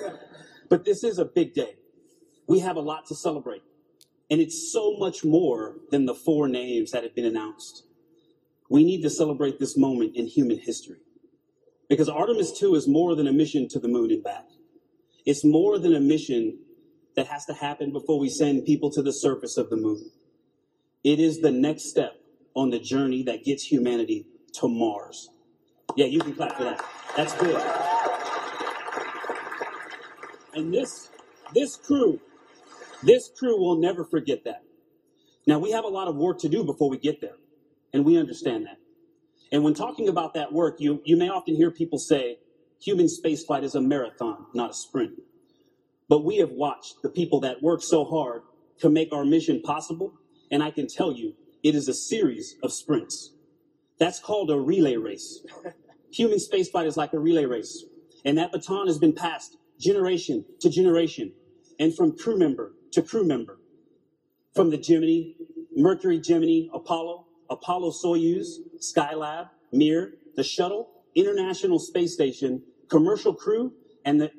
but 0.68 0.84
this 0.84 1.02
is 1.02 1.18
a 1.18 1.24
big 1.24 1.52
day. 1.52 1.74
We 2.46 2.60
have 2.60 2.76
a 2.76 2.80
lot 2.80 3.06
to 3.06 3.14
celebrate. 3.14 3.62
And 4.30 4.40
it's 4.40 4.72
so 4.72 4.96
much 4.98 5.24
more 5.24 5.76
than 5.90 6.06
the 6.06 6.14
four 6.14 6.48
names 6.48 6.92
that 6.92 7.02
have 7.02 7.14
been 7.14 7.24
announced. 7.24 7.84
we 8.68 8.84
need 8.84 9.02
to 9.02 9.10
celebrate 9.10 9.58
this 9.58 9.76
moment 9.76 10.16
in 10.16 10.26
human 10.26 10.58
history. 10.58 11.00
Because 11.88 12.08
Artemis 12.08 12.58
2 12.58 12.74
is 12.74 12.88
more 12.88 13.14
than 13.14 13.26
a 13.26 13.32
mission 13.32 13.68
to 13.68 13.78
the 13.78 13.88
moon 13.88 14.10
and 14.10 14.22
back. 14.22 14.46
It's 15.26 15.44
more 15.44 15.78
than 15.78 15.94
a 15.94 16.00
mission 16.00 16.58
that 17.14 17.26
has 17.26 17.44
to 17.46 17.52
happen 17.52 17.92
before 17.92 18.18
we 18.18 18.30
send 18.30 18.64
people 18.64 18.90
to 18.92 19.02
the 19.02 19.12
surface 19.12 19.58
of 19.58 19.68
the 19.68 19.76
moon. 19.76 20.10
It 21.04 21.18
is 21.18 21.40
the 21.40 21.50
next 21.50 21.90
step 21.90 22.14
on 22.54 22.70
the 22.70 22.78
journey 22.78 23.22
that 23.24 23.44
gets 23.44 23.64
humanity 23.64 24.26
to 24.54 24.68
Mars. 24.68 25.30
Yeah, 25.96 26.06
you 26.06 26.20
can 26.20 26.34
clap 26.34 26.56
for 26.56 26.64
that. 26.64 26.84
That's 27.16 27.34
good. 27.34 27.60
And 30.54 30.72
this 30.72 31.08
this 31.54 31.76
crew, 31.76 32.20
this 33.02 33.28
crew 33.28 33.58
will 33.58 33.76
never 33.76 34.04
forget 34.04 34.44
that. 34.44 34.62
Now 35.46 35.58
we 35.58 35.70
have 35.72 35.84
a 35.84 35.88
lot 35.88 36.08
of 36.08 36.16
work 36.16 36.38
to 36.40 36.48
do 36.48 36.64
before 36.64 36.88
we 36.88 36.98
get 36.98 37.20
there, 37.20 37.36
and 37.92 38.04
we 38.04 38.18
understand 38.18 38.66
that. 38.66 38.78
And 39.52 39.62
when 39.62 39.74
talking 39.74 40.08
about 40.08 40.32
that 40.34 40.52
work, 40.52 40.80
you, 40.80 41.02
you 41.04 41.16
may 41.16 41.28
often 41.28 41.54
hear 41.54 41.70
people 41.70 41.98
say, 41.98 42.38
human 42.80 43.06
spaceflight 43.06 43.62
is 43.62 43.74
a 43.74 43.80
marathon, 43.82 44.46
not 44.54 44.70
a 44.70 44.74
sprint. 44.74 45.12
But 46.08 46.24
we 46.24 46.38
have 46.38 46.50
watched 46.50 47.02
the 47.02 47.10
people 47.10 47.40
that 47.40 47.62
work 47.62 47.82
so 47.82 48.04
hard 48.04 48.42
to 48.78 48.88
make 48.88 49.12
our 49.12 49.26
mission 49.26 49.60
possible, 49.60 50.14
and 50.50 50.62
I 50.62 50.70
can 50.70 50.88
tell 50.88 51.12
you, 51.12 51.34
it 51.62 51.74
is 51.74 51.86
a 51.86 51.94
series 51.94 52.56
of 52.62 52.72
sprints. 52.72 53.32
That's 54.02 54.18
called 54.18 54.50
a 54.50 54.58
relay 54.58 54.96
race. 54.96 55.46
Human 56.10 56.38
spaceflight 56.38 56.86
is 56.86 56.96
like 56.96 57.12
a 57.12 57.20
relay 57.20 57.44
race, 57.44 57.84
and 58.24 58.36
that 58.36 58.50
baton 58.50 58.88
has 58.88 58.98
been 58.98 59.12
passed 59.12 59.58
generation 59.78 60.44
to 60.58 60.68
generation, 60.68 61.32
and 61.78 61.94
from 61.94 62.18
crew 62.18 62.36
member 62.36 62.72
to 62.90 63.00
crew 63.00 63.24
member, 63.24 63.60
from 64.56 64.70
the 64.70 64.76
Gemini, 64.76 65.34
Mercury, 65.76 66.18
Gemini, 66.18 66.66
Apollo, 66.74 67.26
Apollo 67.48 67.92
Soyuz, 67.92 68.56
Skylab, 68.80 69.50
Mir, 69.70 70.14
the 70.34 70.42
shuttle, 70.42 70.90
International 71.14 71.78
Space 71.78 72.12
Station, 72.12 72.64
commercial 72.88 73.32
crew, 73.32 73.72
and 74.04 74.20
the 74.20 74.32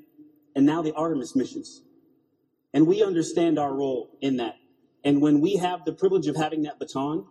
and 0.58 0.66
now 0.66 0.82
the 0.82 0.92
Artemis 0.92 1.38
missions. 1.38 1.84
And 2.74 2.86
we 2.86 3.02
understand 3.02 3.58
our 3.58 3.74
role 3.74 4.10
in 4.20 4.36
that. 4.38 4.58
And 5.06 5.22
when 5.22 5.40
we 5.40 5.56
have 5.56 5.86
the 5.86 5.94
privilege 5.94 6.28
of 6.28 6.36
having 6.36 6.64
that 6.64 6.80
baton, 6.80 7.28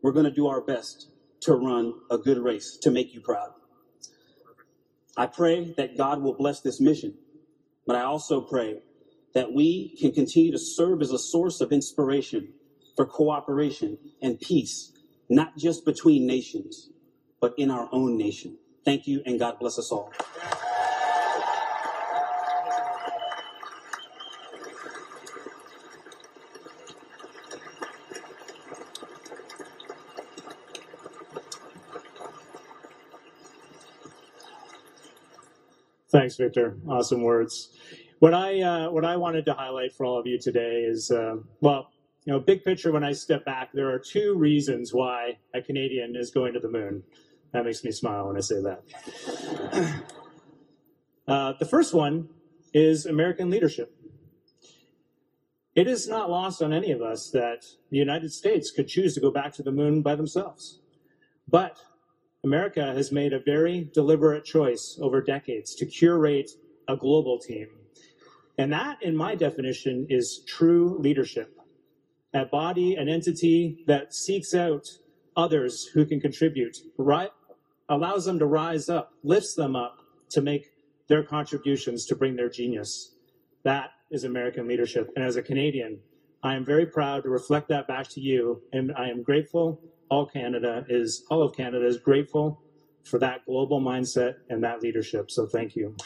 we're 0.00 0.12
going 0.12 0.26
to 0.26 0.30
do 0.30 0.46
our 0.46 0.60
best 0.60 1.08
to 1.42 1.54
run 1.54 1.94
a 2.10 2.18
good 2.18 2.38
race 2.38 2.78
to 2.82 2.90
make 2.90 3.14
you 3.14 3.20
proud. 3.20 3.50
I 5.16 5.26
pray 5.26 5.74
that 5.76 5.96
God 5.96 6.22
will 6.22 6.34
bless 6.34 6.60
this 6.60 6.80
mission, 6.80 7.14
but 7.86 7.96
I 7.96 8.02
also 8.02 8.40
pray 8.40 8.80
that 9.34 9.52
we 9.52 9.96
can 10.00 10.12
continue 10.12 10.52
to 10.52 10.58
serve 10.58 11.02
as 11.02 11.12
a 11.12 11.18
source 11.18 11.60
of 11.60 11.72
inspiration 11.72 12.54
for 12.96 13.06
cooperation 13.06 13.98
and 14.22 14.40
peace, 14.40 14.92
not 15.30 15.56
just 15.56 15.84
between 15.84 16.26
nations, 16.26 16.90
but 17.40 17.54
in 17.58 17.70
our 17.70 17.88
own 17.92 18.16
nation. 18.18 18.58
Thank 18.84 19.06
you, 19.06 19.22
and 19.26 19.38
God 19.38 19.58
bless 19.60 19.78
us 19.78 19.92
all. 19.92 20.12
Thanks, 36.32 36.38
Victor. 36.38 36.78
Awesome 36.88 37.20
words. 37.20 37.76
What 38.20 38.32
I 38.32 38.62
uh, 38.62 38.90
what 38.90 39.04
I 39.04 39.16
wanted 39.16 39.44
to 39.44 39.52
highlight 39.52 39.92
for 39.92 40.06
all 40.06 40.18
of 40.18 40.26
you 40.26 40.38
today 40.38 40.86
is, 40.88 41.10
uh, 41.10 41.36
well, 41.60 41.90
you 42.24 42.32
know, 42.32 42.40
big 42.40 42.64
picture. 42.64 42.90
When 42.90 43.04
I 43.04 43.12
step 43.12 43.44
back, 43.44 43.70
there 43.74 43.90
are 43.90 43.98
two 43.98 44.34
reasons 44.34 44.94
why 44.94 45.36
a 45.52 45.60
Canadian 45.60 46.16
is 46.16 46.30
going 46.30 46.54
to 46.54 46.58
the 46.58 46.70
moon. 46.70 47.02
That 47.52 47.66
makes 47.66 47.84
me 47.84 47.90
smile 47.90 48.28
when 48.28 48.38
I 48.38 48.40
say 48.40 48.62
that. 48.62 50.04
Uh, 51.28 51.52
the 51.60 51.64
first 51.64 51.94
one 51.94 52.28
is 52.74 53.06
American 53.06 53.48
leadership. 53.48 53.94
It 55.76 55.86
is 55.86 56.08
not 56.08 56.28
lost 56.28 56.60
on 56.60 56.72
any 56.72 56.90
of 56.90 57.00
us 57.00 57.30
that 57.30 57.64
the 57.90 57.96
United 57.96 58.32
States 58.32 58.72
could 58.72 58.88
choose 58.88 59.14
to 59.14 59.20
go 59.20 59.30
back 59.30 59.52
to 59.52 59.62
the 59.62 59.70
moon 59.70 60.02
by 60.02 60.16
themselves. 60.16 60.80
But 61.46 61.78
America 62.44 62.92
has 62.92 63.12
made 63.12 63.32
a 63.32 63.38
very 63.38 63.88
deliberate 63.94 64.44
choice 64.44 64.98
over 65.00 65.20
decades 65.20 65.74
to 65.76 65.86
curate 65.86 66.50
a 66.88 66.96
global 66.96 67.38
team. 67.38 67.68
And 68.58 68.72
that, 68.72 69.00
in 69.02 69.16
my 69.16 69.34
definition, 69.36 70.06
is 70.10 70.42
true 70.46 70.98
leadership. 70.98 71.56
A 72.34 72.44
body, 72.44 72.96
an 72.96 73.08
entity 73.08 73.84
that 73.86 74.12
seeks 74.12 74.54
out 74.54 74.88
others 75.36 75.86
who 75.94 76.04
can 76.04 76.20
contribute, 76.20 76.78
right, 76.98 77.30
allows 77.88 78.24
them 78.24 78.38
to 78.40 78.46
rise 78.46 78.88
up, 78.88 79.12
lifts 79.22 79.54
them 79.54 79.76
up 79.76 80.00
to 80.30 80.40
make 80.40 80.72
their 81.08 81.22
contributions 81.22 82.06
to 82.06 82.16
bring 82.16 82.34
their 82.34 82.48
genius. 82.48 83.14
That 83.62 83.90
is 84.10 84.24
American 84.24 84.66
leadership. 84.66 85.10
And 85.14 85.24
as 85.24 85.36
a 85.36 85.42
Canadian, 85.42 86.00
I 86.42 86.54
am 86.54 86.64
very 86.64 86.86
proud 86.86 87.22
to 87.22 87.28
reflect 87.28 87.68
that 87.68 87.86
back 87.86 88.08
to 88.10 88.20
you. 88.20 88.62
And 88.72 88.92
I 88.96 89.08
am 89.08 89.22
grateful 89.22 89.80
all 90.12 90.26
Canada 90.26 90.84
is, 90.90 91.24
all 91.30 91.42
of 91.42 91.56
Canada 91.56 91.86
is 91.86 91.96
grateful 91.96 92.60
for 93.02 93.18
that 93.18 93.46
global 93.46 93.80
mindset 93.80 94.34
and 94.50 94.62
that 94.62 94.82
leadership. 94.82 95.30
So 95.30 95.46
thank 95.46 95.74
you. 95.74 95.96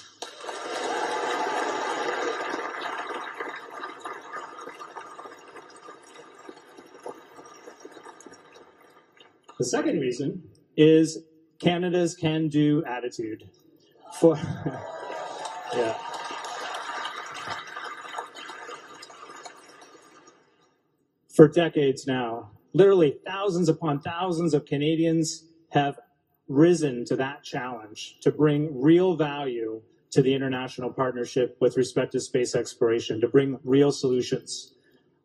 The 9.58 9.64
second 9.64 9.98
reason 9.98 10.40
is 10.76 11.24
Canada's 11.58 12.14
can 12.14 12.46
do 12.46 12.84
attitude. 12.84 13.50
For, 14.20 14.36
yeah. 15.74 15.94
For 21.34 21.48
decades 21.48 22.06
now, 22.06 22.52
literally 22.76 23.16
thousands 23.26 23.70
upon 23.70 24.00
thousands 24.00 24.52
of 24.52 24.66
Canadians 24.66 25.44
have 25.70 25.98
risen 26.46 27.06
to 27.06 27.16
that 27.16 27.42
challenge 27.42 28.18
to 28.20 28.30
bring 28.30 28.68
real 28.78 29.16
value 29.16 29.80
to 30.10 30.20
the 30.20 30.34
international 30.34 30.92
partnership 30.92 31.56
with 31.58 31.78
respect 31.78 32.12
to 32.12 32.20
space 32.20 32.54
exploration, 32.54 33.18
to 33.18 33.28
bring 33.28 33.58
real 33.64 33.90
solutions. 33.90 34.74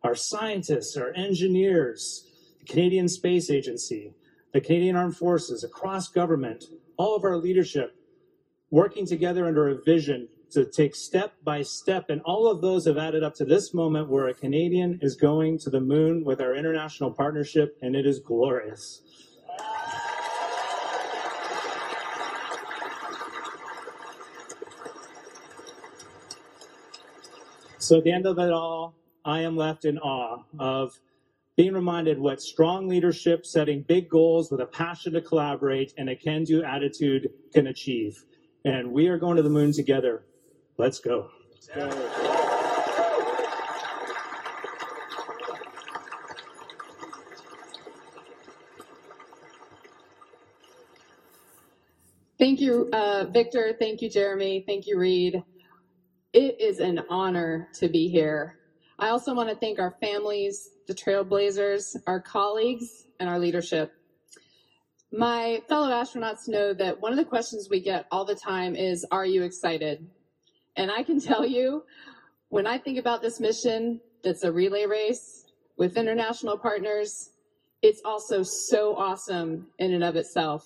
Our 0.01 0.15
scientists, 0.15 0.95
our 0.95 1.11
engineers, 1.13 2.25
the 2.59 2.65
Canadian 2.65 3.09
Space 3.09 3.51
Agency, 3.51 4.13
the 4.53 4.61
Canadian 4.61 4.95
Armed 4.95 5.17
Forces, 5.17 5.65
across 5.65 6.07
government, 6.07 6.63
all 6.95 7.17
of 7.17 7.25
our 7.25 7.35
leadership 7.35 7.95
working 8.69 9.05
together 9.05 9.45
under 9.45 9.67
a 9.67 9.83
vision 9.83 10.29
to 10.51 10.65
take 10.65 10.95
step 10.95 11.33
by 11.43 11.61
step. 11.61 12.09
And 12.09 12.21
all 12.21 12.49
of 12.49 12.61
those 12.61 12.85
have 12.85 12.97
added 12.97 13.23
up 13.23 13.35
to 13.35 13.45
this 13.45 13.73
moment 13.73 14.09
where 14.09 14.27
a 14.27 14.33
Canadian 14.33 14.99
is 15.01 15.15
going 15.15 15.59
to 15.59 15.69
the 15.69 15.81
moon 15.81 16.23
with 16.23 16.41
our 16.41 16.55
international 16.55 17.11
partnership, 17.11 17.77
and 17.81 17.95
it 17.95 18.05
is 18.05 18.19
glorious. 18.19 19.01
So 27.77 27.97
at 27.97 28.03
the 28.03 28.11
end 28.11 28.25
of 28.25 28.39
it 28.39 28.51
all, 28.51 28.95
I 29.25 29.41
am 29.41 29.57
left 29.57 29.85
in 29.85 29.97
awe 29.99 30.43
of 30.59 30.99
being 31.57 31.73
reminded 31.73 32.19
what 32.19 32.41
strong 32.41 32.87
leadership, 32.87 33.45
setting 33.45 33.81
big 33.81 34.09
goals 34.09 34.49
with 34.49 34.61
a 34.61 34.65
passion 34.65 35.13
to 35.13 35.21
collaborate 35.21 35.93
and 35.97 36.09
a 36.09 36.15
can 36.15 36.43
do 36.43 36.63
attitude 36.63 37.29
can 37.53 37.67
achieve. 37.67 38.23
And 38.63 38.91
we 38.91 39.07
are 39.07 39.17
going 39.17 39.35
to 39.35 39.43
the 39.43 39.49
moon 39.49 39.73
together. 39.73 40.23
Let's 40.81 40.97
go. 40.97 41.29
Thank 52.39 52.61
you, 52.61 52.89
uh, 52.91 53.25
Victor. 53.31 53.75
Thank 53.77 54.01
you, 54.01 54.09
Jeremy. 54.09 54.63
Thank 54.65 54.87
you, 54.87 54.97
Reid. 54.97 55.43
It 56.33 56.59
is 56.59 56.79
an 56.79 57.01
honor 57.11 57.67
to 57.75 57.87
be 57.87 58.07
here. 58.07 58.57
I 58.97 59.09
also 59.09 59.35
want 59.35 59.49
to 59.49 59.55
thank 59.55 59.77
our 59.77 59.93
families, 60.01 60.67
the 60.87 60.95
Trailblazers, 60.95 61.95
our 62.07 62.19
colleagues, 62.19 63.05
and 63.19 63.29
our 63.29 63.37
leadership. 63.37 63.91
My 65.11 65.61
fellow 65.69 65.91
astronauts 65.91 66.47
know 66.47 66.73
that 66.73 66.99
one 66.99 67.11
of 67.11 67.19
the 67.19 67.25
questions 67.25 67.67
we 67.69 67.81
get 67.81 68.07
all 68.11 68.25
the 68.25 68.33
time 68.33 68.75
is 68.75 69.05
Are 69.11 69.27
you 69.27 69.43
excited? 69.43 70.07
And 70.75 70.91
I 70.91 71.03
can 71.03 71.19
tell 71.19 71.45
you, 71.45 71.83
when 72.49 72.65
I 72.67 72.77
think 72.77 72.97
about 72.97 73.21
this 73.21 73.39
mission 73.39 74.01
that's 74.23 74.43
a 74.43 74.51
relay 74.51 74.85
race 74.85 75.45
with 75.77 75.97
international 75.97 76.57
partners, 76.57 77.29
it's 77.81 78.01
also 78.05 78.43
so 78.43 78.95
awesome 78.95 79.67
in 79.79 79.93
and 79.93 80.03
of 80.03 80.15
itself. 80.15 80.65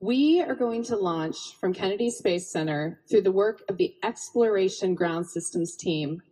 We 0.00 0.42
are 0.42 0.54
going 0.54 0.84
to 0.84 0.96
launch 0.96 1.36
from 1.60 1.72
Kennedy 1.72 2.10
Space 2.10 2.50
Center 2.50 3.00
through 3.08 3.22
the 3.22 3.32
work 3.32 3.62
of 3.68 3.76
the 3.78 3.94
Exploration 4.02 4.94
Ground 4.94 5.26
Systems 5.26 5.76
team. 5.76 6.22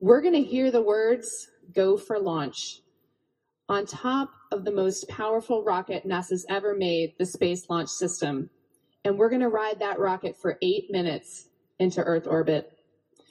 We're 0.00 0.22
going 0.22 0.34
to 0.34 0.42
hear 0.42 0.70
the 0.70 0.82
words 0.82 1.48
go 1.74 1.96
for 1.96 2.18
launch. 2.18 2.80
on 3.68 3.84
top 3.84 4.30
of 4.50 4.64
the 4.64 4.72
most 4.72 5.08
powerful 5.08 5.62
rocket 5.62 6.06
NASA's 6.06 6.46
ever 6.48 6.74
made, 6.74 7.14
the 7.18 7.26
Space 7.26 7.68
Launch 7.68 7.90
System. 7.90 8.48
And 9.04 9.18
we're 9.18 9.28
going 9.28 9.42
to 9.42 9.48
ride 9.48 9.80
that 9.80 9.98
rocket 9.98 10.36
for 10.40 10.58
eight 10.62 10.86
minutes 10.90 11.48
into 11.78 12.02
Earth 12.02 12.26
orbit. 12.26 12.72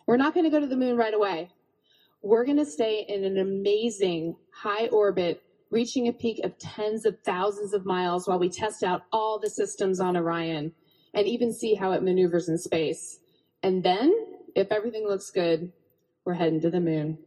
We're 0.05 0.17
not 0.17 0.33
going 0.33 0.45
to 0.45 0.49
go 0.49 0.59
to 0.59 0.67
the 0.67 0.77
moon 0.77 0.97
right 0.97 1.13
away. 1.13 1.49
We're 2.21 2.45
going 2.45 2.57
to 2.57 2.65
stay 2.65 3.05
in 3.07 3.23
an 3.23 3.37
amazing 3.37 4.35
high 4.53 4.87
orbit, 4.87 5.43
reaching 5.69 6.07
a 6.07 6.13
peak 6.13 6.43
of 6.43 6.57
tens 6.57 7.05
of 7.05 7.19
thousands 7.23 7.73
of 7.73 7.85
miles 7.85 8.27
while 8.27 8.39
we 8.39 8.49
test 8.49 8.83
out 8.83 9.03
all 9.11 9.39
the 9.39 9.49
systems 9.49 9.99
on 9.99 10.17
Orion 10.17 10.71
and 11.13 11.27
even 11.27 11.53
see 11.53 11.75
how 11.75 11.91
it 11.91 12.03
maneuvers 12.03 12.49
in 12.49 12.57
space. 12.57 13.19
And 13.63 13.83
then, 13.83 14.13
if 14.55 14.71
everything 14.71 15.07
looks 15.07 15.29
good, 15.29 15.71
we're 16.25 16.33
heading 16.33 16.61
to 16.61 16.69
the 16.69 16.79
moon. 16.79 17.17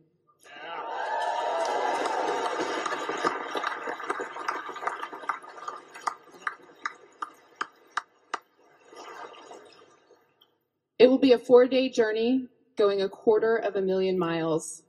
It 11.01 11.09
will 11.09 11.19
be 11.19 11.33
a 11.33 11.39
four 11.39 11.67
day 11.67 11.89
journey 11.89 12.47
going 12.77 13.01
a 13.01 13.09
quarter 13.09 13.57
of 13.57 13.75
a 13.75 13.81
million 13.81 14.19
miles, 14.19 14.83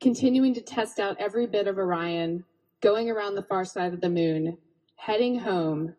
continuing 0.00 0.52
to 0.54 0.60
test 0.60 0.98
out 0.98 1.16
every 1.20 1.46
bit 1.46 1.68
of 1.68 1.78
Orion, 1.78 2.42
going 2.80 3.08
around 3.08 3.36
the 3.36 3.44
far 3.44 3.64
side 3.64 3.94
of 3.94 4.00
the 4.00 4.08
moon, 4.08 4.58
heading 4.96 5.38
home, 5.38 5.94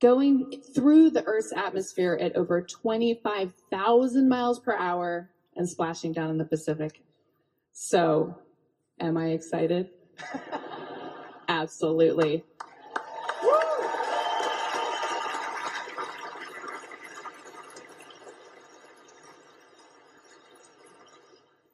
going 0.00 0.60
through 0.74 1.10
the 1.10 1.22
Earth's 1.26 1.52
atmosphere 1.56 2.18
at 2.20 2.34
over 2.34 2.60
25,000 2.60 4.28
miles 4.28 4.58
per 4.58 4.76
hour 4.76 5.30
and 5.54 5.68
splashing 5.68 6.12
down 6.12 6.30
in 6.30 6.36
the 6.36 6.44
Pacific. 6.44 7.04
So, 7.72 8.36
am 8.98 9.16
I 9.16 9.28
excited? 9.28 9.90
Absolutely. 11.48 12.42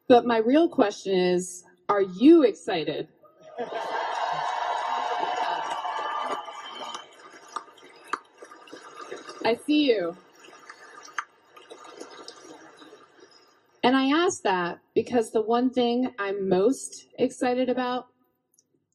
But 0.09 0.25
my 0.25 0.39
real 0.39 0.69
question 0.69 1.19
is 1.19 1.65
are 1.89 2.03
you 2.03 2.43
excited? 2.43 3.09
I 9.45 9.57
see 9.67 9.85
you. 9.89 10.17
And 13.83 13.97
I 13.97 14.25
ask 14.25 14.43
that 14.43 14.81
because 14.95 15.31
the 15.31 15.43
one 15.43 15.71
thing 15.71 16.13
I'm 16.19 16.49
most 16.49 17.07
excited 17.19 17.69
about 17.69 18.09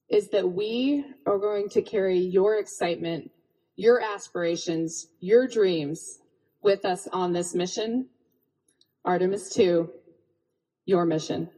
is 0.09 0.29
that 0.29 0.51
we 0.51 1.05
are 1.25 1.37
going 1.37 1.69
to 1.69 1.81
carry 1.81 2.19
your 2.19 2.57
excitement, 2.57 3.31
your 3.77 4.01
aspirations, 4.01 5.07
your 5.21 5.47
dreams 5.47 6.19
with 6.61 6.83
us 6.83 7.07
on 7.13 7.31
this 7.31 7.55
mission. 7.55 8.07
Artemis 9.05 9.53
2, 9.53 9.89
your 10.85 11.05
mission. 11.05 11.49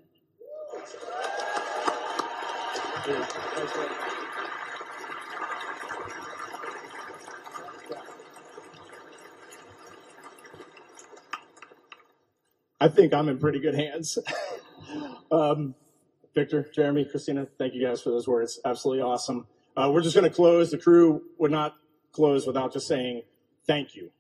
I 12.80 12.90
think 12.90 13.14
I'm 13.14 13.30
in 13.30 13.40
pretty 13.40 13.60
good 13.60 13.76
hands. 13.76 14.20
um, 15.32 15.74
Victor, 16.36 16.70
Jeremy, 16.74 17.06
Christina, 17.06 17.48
thank 17.58 17.74
you 17.74 17.86
guys 17.86 18.02
for 18.02 18.10
those 18.10 18.28
words. 18.28 18.60
Absolutely 18.66 19.02
awesome. 19.02 19.48
Uh, 19.76 19.90
we're 19.92 20.02
just 20.02 20.16
going 20.16 20.30
to 20.30 20.36
close. 20.36 20.72
The 20.72 20.78
crew 20.78 21.22
would 21.38 21.52
not 21.52 21.76
close 22.12 22.46
without 22.46 22.74
just 22.74 22.88
saying 22.88 23.24
thank 23.66 23.96
you. 23.96 24.12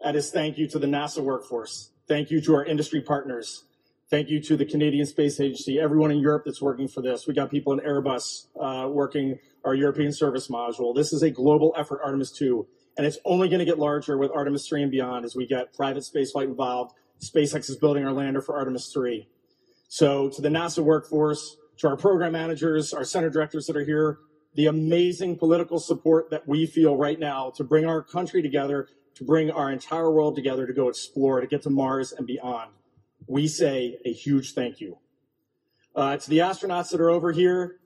That 0.00 0.16
is 0.16 0.30
thank 0.30 0.58
you 0.58 0.68
to 0.68 0.78
the 0.78 0.86
NASA 0.86 1.22
workforce. 1.22 1.90
Thank 2.08 2.30
you 2.30 2.40
to 2.42 2.54
our 2.54 2.64
industry 2.64 3.00
partners. 3.00 3.65
Thank 4.08 4.28
you 4.28 4.40
to 4.42 4.56
the 4.56 4.64
Canadian 4.64 5.04
Space 5.04 5.40
Agency, 5.40 5.80
everyone 5.80 6.12
in 6.12 6.20
Europe 6.20 6.44
that's 6.44 6.62
working 6.62 6.86
for 6.86 7.02
this. 7.02 7.26
We 7.26 7.34
got 7.34 7.50
people 7.50 7.72
in 7.72 7.80
Airbus 7.80 8.46
uh, 8.60 8.88
working 8.88 9.40
our 9.64 9.74
European 9.74 10.12
service 10.12 10.46
module. 10.46 10.94
This 10.94 11.12
is 11.12 11.24
a 11.24 11.30
global 11.30 11.74
effort, 11.76 12.00
Artemis 12.04 12.30
2, 12.30 12.64
and 12.96 13.04
it's 13.04 13.18
only 13.24 13.48
going 13.48 13.58
to 13.58 13.64
get 13.64 13.80
larger 13.80 14.16
with 14.16 14.30
Artemis 14.30 14.68
3 14.68 14.82
and 14.82 14.92
beyond 14.92 15.24
as 15.24 15.34
we 15.34 15.44
get 15.44 15.74
private 15.74 16.04
spaceflight 16.04 16.44
involved 16.44 16.94
SpaceX 17.20 17.68
is 17.68 17.76
building 17.76 18.04
our 18.04 18.12
lander 18.12 18.40
for 18.40 18.56
Artemis 18.56 18.92
3. 18.92 19.26
So 19.88 20.28
to 20.30 20.40
the 20.40 20.50
NASA 20.50 20.84
workforce, 20.84 21.56
to 21.78 21.88
our 21.88 21.96
program 21.96 22.32
managers, 22.32 22.92
our 22.92 23.04
center 23.04 23.30
directors 23.30 23.66
that 23.66 23.76
are 23.76 23.84
here, 23.84 24.18
the 24.54 24.66
amazing 24.66 25.36
political 25.36 25.80
support 25.80 26.30
that 26.30 26.46
we 26.46 26.66
feel 26.66 26.96
right 26.96 27.18
now 27.18 27.50
to 27.56 27.64
bring 27.64 27.86
our 27.86 28.02
country 28.02 28.40
together, 28.40 28.88
to 29.16 29.24
bring 29.24 29.50
our 29.50 29.72
entire 29.72 30.12
world 30.12 30.36
together 30.36 30.64
to 30.64 30.72
go 30.72 30.88
explore, 30.88 31.40
to 31.40 31.46
get 31.46 31.62
to 31.62 31.70
Mars 31.70 32.12
and 32.12 32.26
beyond. 32.26 32.70
We 33.26 33.48
say 33.48 33.98
a 34.04 34.12
huge 34.12 34.54
thank 34.54 34.80
you. 34.80 34.98
Uh, 35.94 36.16
to 36.16 36.30
the 36.30 36.38
astronauts 36.38 36.90
that 36.90 37.00
are 37.00 37.10
over 37.10 37.32
here, 37.32 37.80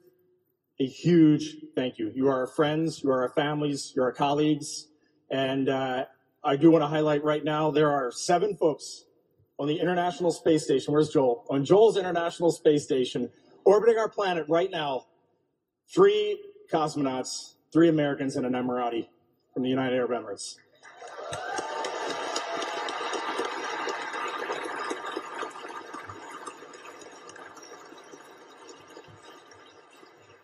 a 0.79 0.85
huge 0.85 1.55
thank 1.75 1.97
you. 1.97 2.11
You 2.13 2.27
are 2.27 2.41
our 2.41 2.47
friends, 2.47 3.01
you 3.03 3.09
are 3.11 3.21
our 3.21 3.29
families, 3.29 3.93
you're 3.95 4.05
our 4.05 4.11
colleagues. 4.11 4.87
And 5.29 5.69
uh, 5.69 6.05
I 6.43 6.55
do 6.57 6.71
want 6.71 6.83
to 6.83 6.87
highlight 6.87 7.23
right 7.23 7.43
now 7.43 7.71
there 7.71 7.91
are 7.91 8.11
seven 8.11 8.55
folks 8.55 9.05
on 9.57 9.67
the 9.67 9.79
International 9.79 10.31
Space 10.31 10.63
Station. 10.63 10.93
Where's 10.93 11.09
Joel? 11.09 11.45
On 11.49 11.63
Joel's 11.63 11.97
International 11.97 12.51
Space 12.51 12.83
Station, 12.83 13.29
orbiting 13.63 13.97
our 13.97 14.09
planet 14.09 14.45
right 14.49 14.69
now, 14.71 15.05
three 15.87 16.39
cosmonauts, 16.71 17.53
three 17.71 17.89
Americans, 17.89 18.35
and 18.35 18.45
an 18.45 18.53
Emirati 18.53 19.07
from 19.53 19.63
the 19.63 19.69
United 19.69 19.95
Arab 19.97 20.11
Emirates. 20.11 20.55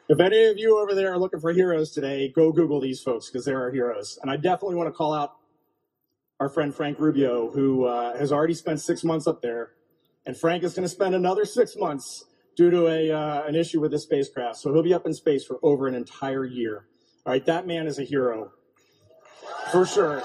If 0.10 0.22
any 0.22 0.46
of 0.46 0.58
you 0.58 0.80
over 0.80 0.96
there 0.96 1.12
are 1.12 1.18
looking 1.18 1.42
for 1.42 1.52
heroes 1.52 1.92
today, 1.92 2.30
go 2.30 2.54
Google 2.54 2.80
these 2.80 3.02
folks 3.02 3.30
because 3.30 3.44
they're 3.44 3.60
our 3.60 3.72
heroes. 3.72 4.18
And 4.22 4.32
I 4.32 4.38
definitely 4.38 4.76
want 4.76 4.88
to 4.88 4.94
call 4.94 5.14
out 5.14 5.34
our 6.40 6.48
friend 6.48 6.74
Frank 6.74 6.98
Rubio, 6.98 7.52
who 7.52 7.86
uh, 7.86 8.18
has 8.18 8.32
already 8.32 8.54
spent 8.54 8.80
six 8.80 9.04
months 9.04 9.28
up 9.28 9.42
there, 9.42 9.72
and 10.26 10.38
Frank 10.38 10.64
is 10.64 10.74
going 10.74 10.84
to 10.84 10.90
spend 10.90 11.14
another 11.14 11.44
six 11.44 11.76
months 11.76 12.24
due 12.56 12.70
to 12.70 12.88
a 12.88 13.12
uh, 13.12 13.44
an 13.48 13.56
issue 13.56 13.82
with 13.82 13.92
the 13.92 14.00
spacecraft. 14.00 14.58
So 14.58 14.72
he'll 14.72 14.84
be 14.84 14.94
up 14.94 15.06
in 15.06 15.14
space 15.14 15.44
for 15.44 15.60
over 15.62 15.88
an 15.88 15.96
entire 15.96 16.46
year. 16.46 16.86
All 17.26 17.34
right, 17.34 17.46
that 17.46 17.68
man 17.68 17.86
is 17.86 18.00
a 18.00 18.04
hero 18.04 18.52
for 19.72 19.86
sure. 19.86 20.24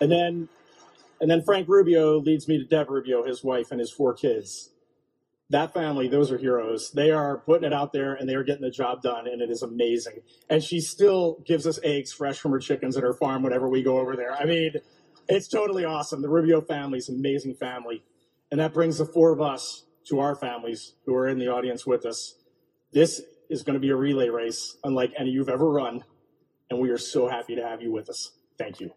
And 0.00 0.12
then, 0.12 0.48
and 1.24 1.30
then 1.30 1.40
Frank 1.40 1.66
Rubio 1.66 2.18
leads 2.20 2.46
me 2.46 2.58
to 2.58 2.64
Deb 2.64 2.90
Rubio, 2.90 3.24
his 3.24 3.42
wife, 3.42 3.70
and 3.70 3.80
his 3.80 3.90
four 3.90 4.12
kids 4.12 4.74
that 5.50 5.74
family, 5.74 6.08
those 6.08 6.32
are 6.32 6.38
heroes. 6.38 6.90
They 6.92 7.10
are 7.10 7.38
putting 7.38 7.66
it 7.66 7.72
out 7.72 7.92
there 7.92 8.14
and 8.14 8.28
they 8.28 8.34
are 8.34 8.42
getting 8.42 8.62
the 8.62 8.70
job 8.70 9.02
done, 9.02 9.26
and 9.28 9.42
it 9.42 9.50
is 9.50 9.62
amazing. 9.62 10.20
And 10.48 10.62
she 10.62 10.80
still 10.80 11.38
gives 11.46 11.66
us 11.66 11.78
eggs 11.82 12.12
fresh 12.12 12.38
from 12.38 12.52
her 12.52 12.58
chickens 12.58 12.96
at 12.96 13.02
her 13.02 13.14
farm 13.14 13.42
whenever 13.42 13.68
we 13.68 13.82
go 13.82 13.98
over 13.98 14.16
there. 14.16 14.32
I 14.32 14.44
mean, 14.46 14.72
it's 15.28 15.48
totally 15.48 15.84
awesome. 15.84 16.22
The 16.22 16.28
Rubio 16.28 16.60
family 16.60 16.98
is 16.98 17.08
an 17.08 17.16
amazing 17.16 17.54
family. 17.54 18.02
And 18.50 18.60
that 18.60 18.72
brings 18.72 18.98
the 18.98 19.06
four 19.06 19.32
of 19.32 19.40
us 19.40 19.84
to 20.08 20.20
our 20.20 20.34
families 20.34 20.94
who 21.06 21.14
are 21.14 21.28
in 21.28 21.38
the 21.38 21.48
audience 21.48 21.86
with 21.86 22.06
us. 22.06 22.36
This 22.92 23.20
is 23.48 23.62
going 23.62 23.74
to 23.74 23.80
be 23.80 23.90
a 23.90 23.96
relay 23.96 24.28
race 24.28 24.76
unlike 24.84 25.12
any 25.18 25.30
you've 25.30 25.48
ever 25.48 25.70
run. 25.70 26.04
And 26.70 26.80
we 26.80 26.90
are 26.90 26.98
so 26.98 27.28
happy 27.28 27.54
to 27.56 27.62
have 27.62 27.82
you 27.82 27.92
with 27.92 28.08
us. 28.08 28.32
Thank 28.58 28.80
you. 28.80 28.92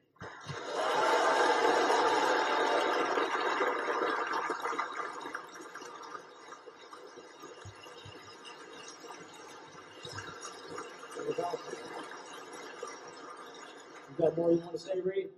You 14.50 14.64
to 14.72 14.78
say, 14.80 15.02
Reid? 15.02 15.30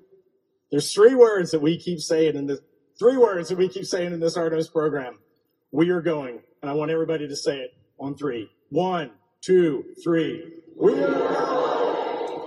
There's 0.69 0.93
three 0.93 1.15
words 1.15 1.51
that 1.51 1.61
we 1.61 1.77
keep 1.77 1.99
saying 1.99 2.35
in 2.35 2.45
this 2.45 2.59
three 2.99 3.17
words 3.17 3.49
that 3.49 3.57
we 3.57 3.67
keep 3.67 3.85
saying 3.85 4.13
in 4.13 4.19
this 4.19 4.37
Artemis 4.37 4.67
program. 4.67 5.17
We 5.71 5.89
are 5.89 6.01
going, 6.01 6.41
and 6.61 6.69
I 6.69 6.73
want 6.73 6.91
everybody 6.91 7.27
to 7.27 7.35
say 7.35 7.57
it 7.57 7.71
on 7.99 8.15
three. 8.15 8.51
One, 8.69 9.11
two, 9.41 9.85
three. 10.03 10.53
We 10.75 10.93
are 10.93 11.07
going. 11.07 12.41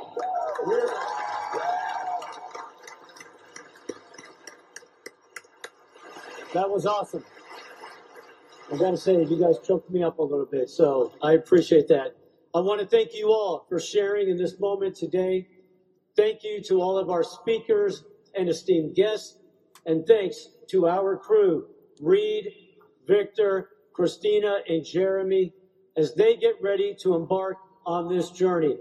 We're 0.67 0.91
That 6.55 6.69
was 6.71 6.87
awesome. 6.87 7.25
I 8.73 8.77
gotta 8.77 8.97
say, 8.97 9.25
you 9.25 9.41
guys 9.41 9.57
choked 9.67 9.91
me 9.91 10.03
up 10.03 10.19
a 10.19 10.23
little 10.23 10.47
bit, 10.47 10.69
so 10.69 11.13
I 11.23 11.33
appreciate 11.33 11.89
that. 11.89 12.15
I 12.55 12.61
want 12.61 12.81
to 12.81 12.87
thank 12.87 13.15
you 13.15 13.29
all 13.29 13.65
for 13.69 13.81
sharing 13.81 14.29
in 14.29 14.37
this 14.37 14.61
moment 14.61 14.95
today. 14.95 15.49
Thank 16.17 16.45
you 16.45 16.63
to 16.65 16.81
all 16.81 16.99
of 16.99 17.11
our 17.11 17.25
speakers 17.25 18.05
and 18.35 18.49
esteemed 18.49 18.95
guests. 18.95 19.39
And 19.87 20.07
thanks 20.07 20.49
to 20.69 20.87
our 20.87 21.17
crew, 21.17 21.67
Reid, 22.01 22.53
Victor, 23.07 23.71
Christina, 23.95 24.59
and 24.69 24.85
Jeremy, 24.85 25.53
as 25.97 26.15
they 26.15 26.37
get 26.37 26.55
ready 26.63 26.95
to 27.03 27.15
embark 27.15 27.57
on 27.85 28.09
this 28.09 28.31
journey. 28.31 28.77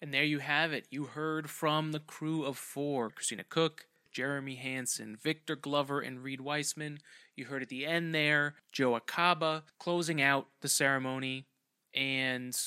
And 0.00 0.12
there 0.12 0.24
you 0.24 0.38
have 0.38 0.72
it. 0.72 0.86
You 0.90 1.04
heard 1.04 1.50
from 1.50 1.92
the 1.92 2.00
crew 2.00 2.44
of 2.44 2.56
four 2.56 3.10
Christina 3.10 3.44
Koch, 3.44 3.86
Jeremy 4.12 4.54
Hansen, 4.56 5.16
Victor 5.22 5.56
Glover, 5.56 6.00
and 6.00 6.22
Reid 6.22 6.40
Wiseman. 6.40 6.98
You 7.34 7.46
heard 7.46 7.62
at 7.62 7.68
the 7.68 7.86
end 7.86 8.14
there 8.14 8.54
Joe 8.72 8.98
Acaba 8.98 9.62
closing 9.78 10.22
out 10.22 10.48
the 10.60 10.68
ceremony. 10.68 11.46
And 11.94 12.58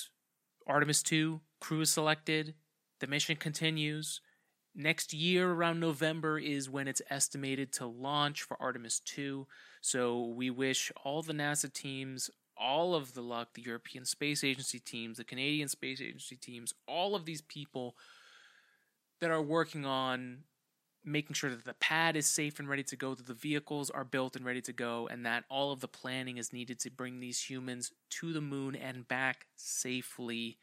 Artemis 0.67 1.01
2 1.03 1.41
crew 1.59 1.81
is 1.81 1.91
selected. 1.91 2.55
The 2.99 3.07
mission 3.07 3.35
continues. 3.35 4.21
Next 4.75 5.13
year, 5.13 5.51
around 5.51 5.79
November, 5.79 6.37
is 6.37 6.69
when 6.69 6.87
it's 6.87 7.01
estimated 7.09 7.71
to 7.73 7.85
launch 7.85 8.43
for 8.43 8.61
Artemis 8.61 8.99
2. 9.01 9.47
So 9.81 10.25
we 10.25 10.49
wish 10.49 10.91
all 11.03 11.21
the 11.21 11.33
NASA 11.33 11.71
teams 11.71 12.29
all 12.59 12.93
of 12.93 13.13
the 13.13 13.21
luck, 13.21 13.53
the 13.53 13.61
European 13.61 14.03
Space 14.05 14.43
Agency 14.43 14.79
teams, 14.79 15.17
the 15.17 15.23
Canadian 15.23 15.69
Space 15.69 16.01
Agency 16.01 16.35
teams, 16.35 16.73
all 16.87 17.15
of 17.15 17.25
these 17.25 17.41
people 17.41 17.95
that 19.21 19.31
are 19.31 19.41
working 19.41 19.85
on 19.85 20.39
making 21.05 21.33
sure 21.33 21.49
that 21.49 21.63
the 21.63 21.73
pad 21.75 22.17
is 22.17 22.27
safe 22.27 22.59
and 22.59 22.67
ready 22.67 22.83
to 22.83 22.97
go, 22.97 23.15
that 23.15 23.25
the 23.25 23.33
vehicles 23.33 23.89
are 23.89 24.03
built 24.03 24.35
and 24.35 24.45
ready 24.45 24.61
to 24.61 24.73
go, 24.73 25.07
and 25.09 25.25
that 25.25 25.45
all 25.49 25.71
of 25.71 25.79
the 25.79 25.87
planning 25.87 26.37
is 26.37 26.51
needed 26.51 26.79
to 26.79 26.91
bring 26.91 27.19
these 27.19 27.41
humans 27.41 27.93
to 28.09 28.33
the 28.33 28.41
moon 28.41 28.75
and 28.75 29.07
back 29.07 29.45
safely. 29.55 30.57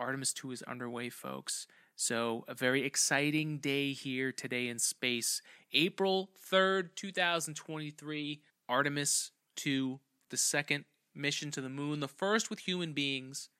Artemis 0.00 0.32
2 0.32 0.50
is 0.52 0.62
underway, 0.62 1.10
folks. 1.10 1.66
So, 1.94 2.44
a 2.48 2.54
very 2.54 2.84
exciting 2.84 3.58
day 3.58 3.92
here 3.92 4.32
today 4.32 4.68
in 4.68 4.78
space. 4.78 5.42
April 5.74 6.30
3rd, 6.50 6.94
2023, 6.96 8.40
Artemis 8.68 9.32
2, 9.56 10.00
the 10.30 10.36
second 10.38 10.86
mission 11.14 11.50
to 11.50 11.60
the 11.60 11.68
moon, 11.68 12.00
the 12.00 12.08
first 12.08 12.48
with 12.48 12.60
human 12.60 12.94
beings 12.94 13.50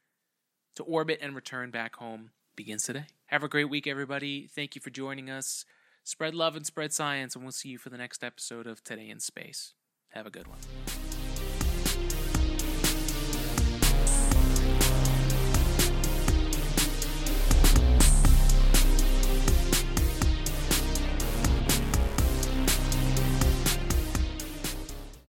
to 0.76 0.82
orbit 0.84 1.18
and 1.20 1.34
return 1.34 1.70
back 1.70 1.97
home, 1.97 2.30
begins 2.57 2.84
today. 2.84 3.05
Have 3.26 3.45
a 3.45 3.49
great 3.49 3.68
week, 3.68 3.86
everybody. 3.86 4.49
Thank 4.51 4.74
you 4.74 4.80
for 4.80 4.91
joining 4.91 5.28
us. 5.28 5.66
Spread 6.03 6.34
love 6.34 6.57
and 6.57 6.64
spread 6.64 6.95
science, 6.95 7.34
and 7.34 7.45
we'll 7.45 7.53
see 7.53 7.68
you 7.68 7.78
for 7.78 7.91
the 7.91 7.99
next 7.99 8.24
episode 8.24 8.66
of 8.66 8.82
Today 8.82 9.11
in 9.11 9.20
Space. 9.20 9.74
Have 10.09 10.26
a 10.26 10.30
good 10.30 10.47
one. 10.47 10.59